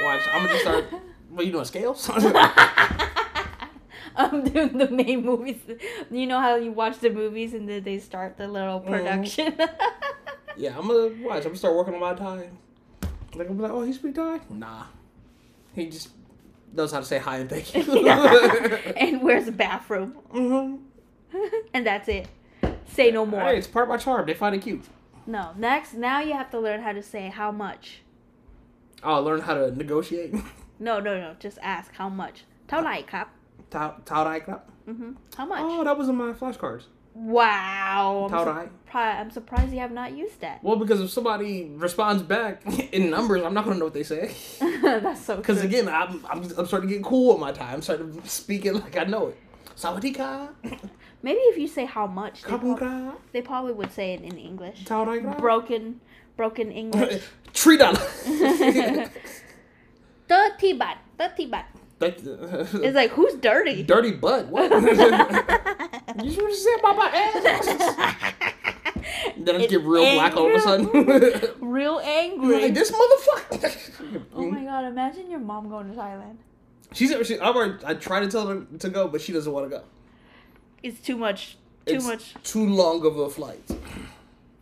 [0.02, 0.84] Watch, I'm gonna just start.
[1.30, 1.64] What you doing?
[1.64, 2.08] Scales?
[4.15, 5.59] I'm doing the main movies.
[6.11, 8.87] You know how you watch the movies and then they start the little Mhm.
[8.93, 9.49] production.
[10.57, 11.37] yeah, I'm gonna watch.
[11.45, 12.49] I'm gonna start working on my Thai.
[13.35, 14.39] Like I'm like, oh, he speak Thai?
[14.49, 14.83] Nah,
[15.73, 16.09] he just
[16.73, 17.81] knows how to say hi and thank you.
[19.03, 20.11] and where's the bathroom?
[20.31, 20.67] hmm
[21.73, 22.27] and that's it.
[22.87, 23.41] Say no more.
[23.41, 24.25] Hey, it's part of my charm.
[24.25, 24.83] They find it cute.
[25.27, 25.51] No.
[25.55, 28.01] Next, now you have to learn how to say how much.
[29.03, 30.33] I'll learn how to negotiate.
[30.79, 31.35] No, no, no.
[31.39, 32.37] Just ask how much.
[32.69, 33.27] เท่าไหร่ครับ
[33.70, 34.62] Dai Club.
[34.88, 35.12] Mm-hmm.
[35.36, 35.60] How much?
[35.62, 36.84] Oh, that was in my flashcards.
[37.14, 38.24] Wow.
[38.24, 38.68] I'm, Tao Dai.
[38.92, 40.62] I'm surprised you have not used that.
[40.64, 42.62] Well, because if somebody responds back
[42.92, 44.34] in numbers, I'm not gonna know what they say.
[44.82, 47.74] That's so Because again, I'm, I'm I'm starting to get cool with my time.
[47.74, 49.38] I'm starting to speak it like I know it.
[49.76, 50.50] Sawadika,
[51.22, 54.84] Maybe if you say how much, they, prob- they probably would say it in English.
[54.84, 56.00] Dai Broken,
[56.36, 57.22] broken English.
[57.54, 57.96] Three dollar.
[57.96, 59.08] 30
[60.78, 60.96] baht.
[61.18, 61.64] 30 baht.
[62.00, 62.22] It's
[62.74, 63.82] It's like, who's dirty?
[63.82, 64.46] dirty butt.
[64.48, 64.70] What?
[66.22, 67.64] you should have said about my ass.
[69.36, 70.90] Then I It's get real black all of a sudden.
[71.60, 72.62] Real angry.
[72.62, 74.22] like this motherfucker.
[74.34, 76.36] oh my god, imagine your mom going to Thailand.
[76.92, 79.70] She's she, I've already, I tried to tell her to go, but she doesn't want
[79.70, 79.84] to go.
[80.82, 81.56] It's too much.
[81.86, 82.34] Too It's much.
[82.44, 83.66] Too long of a flight.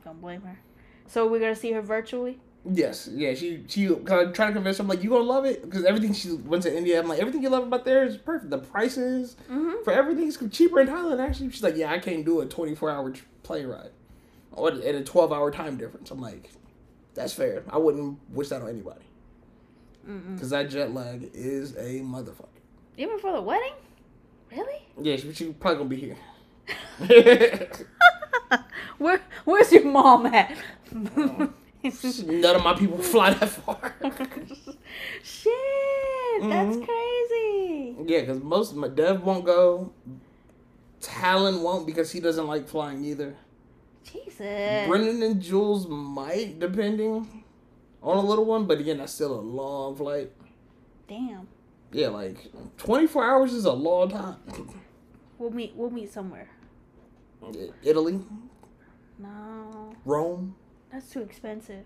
[0.05, 0.59] Don't blame her.
[1.07, 2.39] So we're gonna see her virtually.
[2.71, 3.35] Yes, yeah.
[3.35, 4.83] She she kind of trying to convince her.
[4.83, 7.01] I'm like, you gonna love it because everything she went to India.
[7.01, 8.51] I'm like, everything you love about there is perfect.
[8.51, 9.83] The prices Mm-hmm.
[9.85, 11.21] for everything is cheaper in Thailand.
[11.27, 13.13] Actually, she's like, yeah, I can't do a 24 hour
[13.43, 13.91] plane ride
[14.53, 16.11] or at a 12 hour time difference.
[16.13, 16.51] I'm like,
[17.15, 17.65] that's fair.
[17.69, 19.03] I wouldn't wish that on anybody
[20.35, 22.47] because that jet lag is a motherfucker.
[22.97, 23.73] Even for the wedding?
[24.53, 24.87] Really?
[25.01, 26.17] Yeah, she, she probably gonna be here.
[28.99, 30.57] Where Where's your mom at?
[31.85, 33.95] None of my people fly that far.
[35.23, 35.53] Shit,
[36.41, 36.87] that's Mhm.
[36.87, 37.97] crazy.
[38.07, 39.93] Yeah, because most of my Dev won't go.
[41.01, 43.37] Talon won't because he doesn't like flying either.
[44.05, 44.87] Jesus.
[44.89, 47.45] Brendan and Jules might, depending
[48.03, 50.31] on a little one, but again, that's still a long flight.
[51.09, 51.49] Damn.
[51.93, 54.37] Yeah, like 24 hours is a long time.
[55.39, 55.75] We'll meet.
[55.77, 56.49] We'll meet somewhere.
[57.83, 58.21] Italy,
[59.19, 60.55] No, Rome.
[60.93, 61.85] That's too expensive.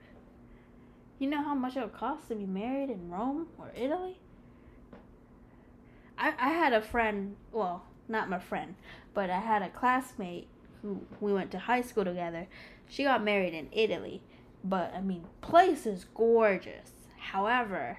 [1.18, 4.18] You know how much it would cost to be married in Rome or Italy?
[6.18, 7.36] I I had a friend.
[7.52, 8.74] Well, not my friend,
[9.14, 10.48] but I had a classmate
[10.82, 12.48] who we went to high school together.
[12.88, 14.22] She got married in Italy,
[14.62, 16.90] but I mean, place is gorgeous.
[17.18, 17.98] However,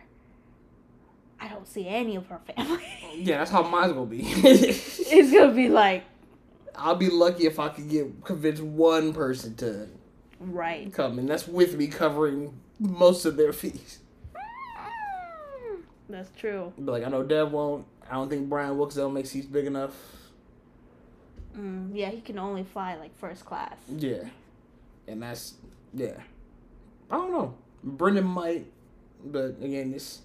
[1.39, 2.83] I don't see any of her family.
[3.17, 4.19] Yeah, that's how mine's gonna be.
[4.23, 6.03] it's gonna be like
[6.75, 9.87] I'll be lucky if I can get convince one person to
[10.39, 10.91] right.
[10.93, 13.99] come, and that's with me covering most of their fees.
[16.09, 16.73] That's true.
[16.77, 17.85] But like, I know Dev won't.
[18.09, 19.93] I don't think Brian Wilkes will make seats big enough.
[21.57, 23.75] Mm, yeah, he can only fly like first class.
[23.89, 24.23] Yeah,
[25.07, 25.55] and that's
[25.93, 26.21] yeah.
[27.11, 27.55] I don't know.
[27.83, 28.67] Brendan might,
[29.25, 30.21] but again, this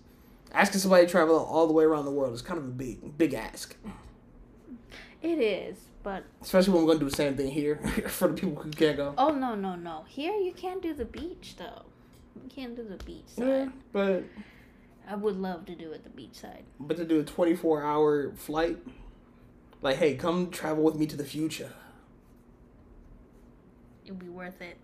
[0.53, 3.17] asking somebody to travel all the way around the world is kind of a big,
[3.17, 3.77] big ask.
[5.23, 7.77] It is, but Especially when we're gonna do the same thing here
[8.09, 9.15] for the people who can't go.
[9.19, 10.05] oh no no no!
[10.09, 11.83] Here you can't do the beach though.
[12.43, 13.47] You can't do the beach side.
[13.47, 14.25] Yeah, but
[15.09, 16.65] I would love to do it the beach side.
[16.81, 18.79] but to do a twenty four hour flight,
[19.83, 21.73] like, hey, come travel with me to the future.
[24.05, 24.77] It'd be worth it.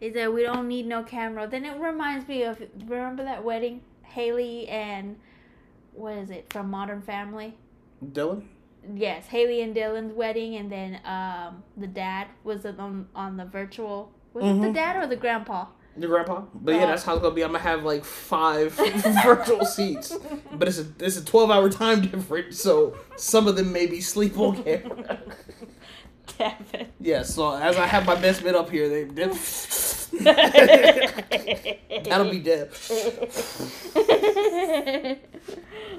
[0.00, 1.46] Is that we don't need no camera.
[1.46, 5.16] Then it reminds me of remember that wedding, Haley and
[5.92, 7.54] what is it from Modern Family?
[8.02, 8.44] Dylan.
[8.94, 14.10] Yes, Haley and Dylan's wedding, and then um the dad was on on the virtual.
[14.32, 14.74] Was it the Mhm.
[14.74, 15.66] dad or the grandpa?
[15.96, 17.42] The grandpa, but yeah, Uh, that's how it's gonna be.
[17.42, 18.72] I'm gonna have like five
[19.24, 20.16] virtual seats,
[20.52, 24.00] but it's a it's a twelve hour time difference, so some of them may be
[24.00, 25.18] sleep on camera.
[26.38, 26.88] It.
[27.00, 29.26] yeah, so as I have my best bit up here, they, they
[32.08, 32.70] that'll be dead.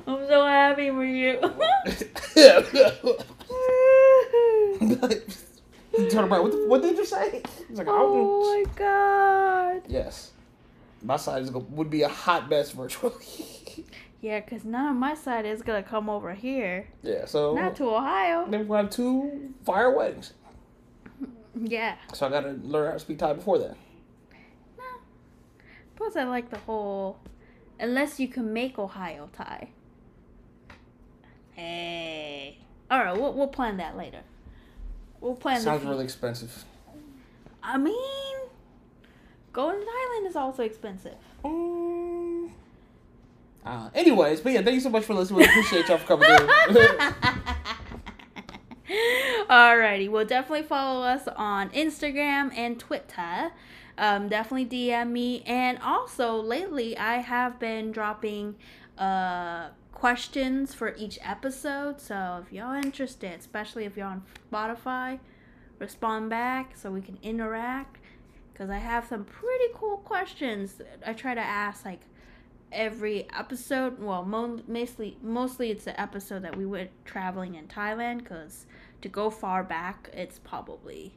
[0.07, 1.39] I'm so happy for you.
[6.09, 6.43] Turn around.
[6.43, 7.41] What, the, what did you say?
[7.67, 8.11] He's like, I don't.
[8.13, 9.81] oh my god.
[9.87, 10.31] Yes,
[11.03, 13.13] my side is go, would be a hot mess virtually.
[14.23, 16.87] Yeah, because none of my side is going to come over here.
[17.01, 18.45] yeah, so Not to Ohio.
[18.47, 20.33] then we'll have two fire weddings.
[21.59, 21.95] Yeah.
[22.13, 23.75] So I gotta learn how to speak Thai before that.
[24.77, 24.83] No.
[25.95, 27.17] Plus, I like the whole.
[27.79, 29.69] Unless you can make Ohio Thai.
[31.55, 32.57] Hey.
[32.91, 34.21] Alright, we'll, we'll plan that later.
[35.19, 35.63] We'll plan that.
[35.63, 36.65] Sounds really expensive.
[37.63, 38.39] I mean,
[39.53, 41.15] going to Thailand is also expensive.
[41.43, 42.51] Mm.
[43.65, 45.39] Uh, anyways, but yeah, thank you so much for listening.
[45.39, 46.27] We appreciate y'all for coming
[46.67, 46.87] through.
[49.49, 53.51] Alrighty, well, definitely follow us on Instagram and Twitter.
[53.97, 55.43] Um, definitely DM me.
[55.45, 58.55] And also, lately, I have been dropping
[58.97, 59.67] uh,
[60.01, 62.01] questions for each episode.
[62.01, 65.19] So if y'all interested, especially if you're on Spotify,
[65.77, 67.99] respond back so we can interact.
[68.51, 72.01] Because I have some pretty cool questions I try to ask, like,
[72.71, 78.19] every episode well mo- mostly mostly it's the episode that we went traveling in thailand
[78.19, 78.65] because
[79.01, 81.13] to go far back it's probably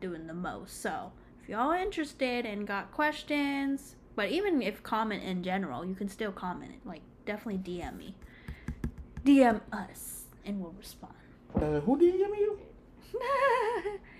[0.00, 5.44] doing the most so if y'all interested and got questions but even if comment in
[5.44, 8.14] general you can still comment like definitely dm me
[9.24, 11.14] dm us and we'll respond
[11.56, 12.38] uh, who did you give me?
[12.38, 12.58] You?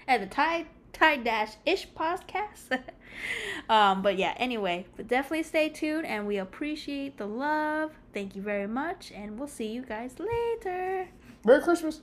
[0.08, 2.80] at the Thai Thai Dash Ish podcast.
[3.68, 7.92] um, but yeah, anyway, but definitely stay tuned and we appreciate the love.
[8.12, 11.08] Thank you very much, and we'll see you guys later.
[11.44, 12.00] Merry Christmas.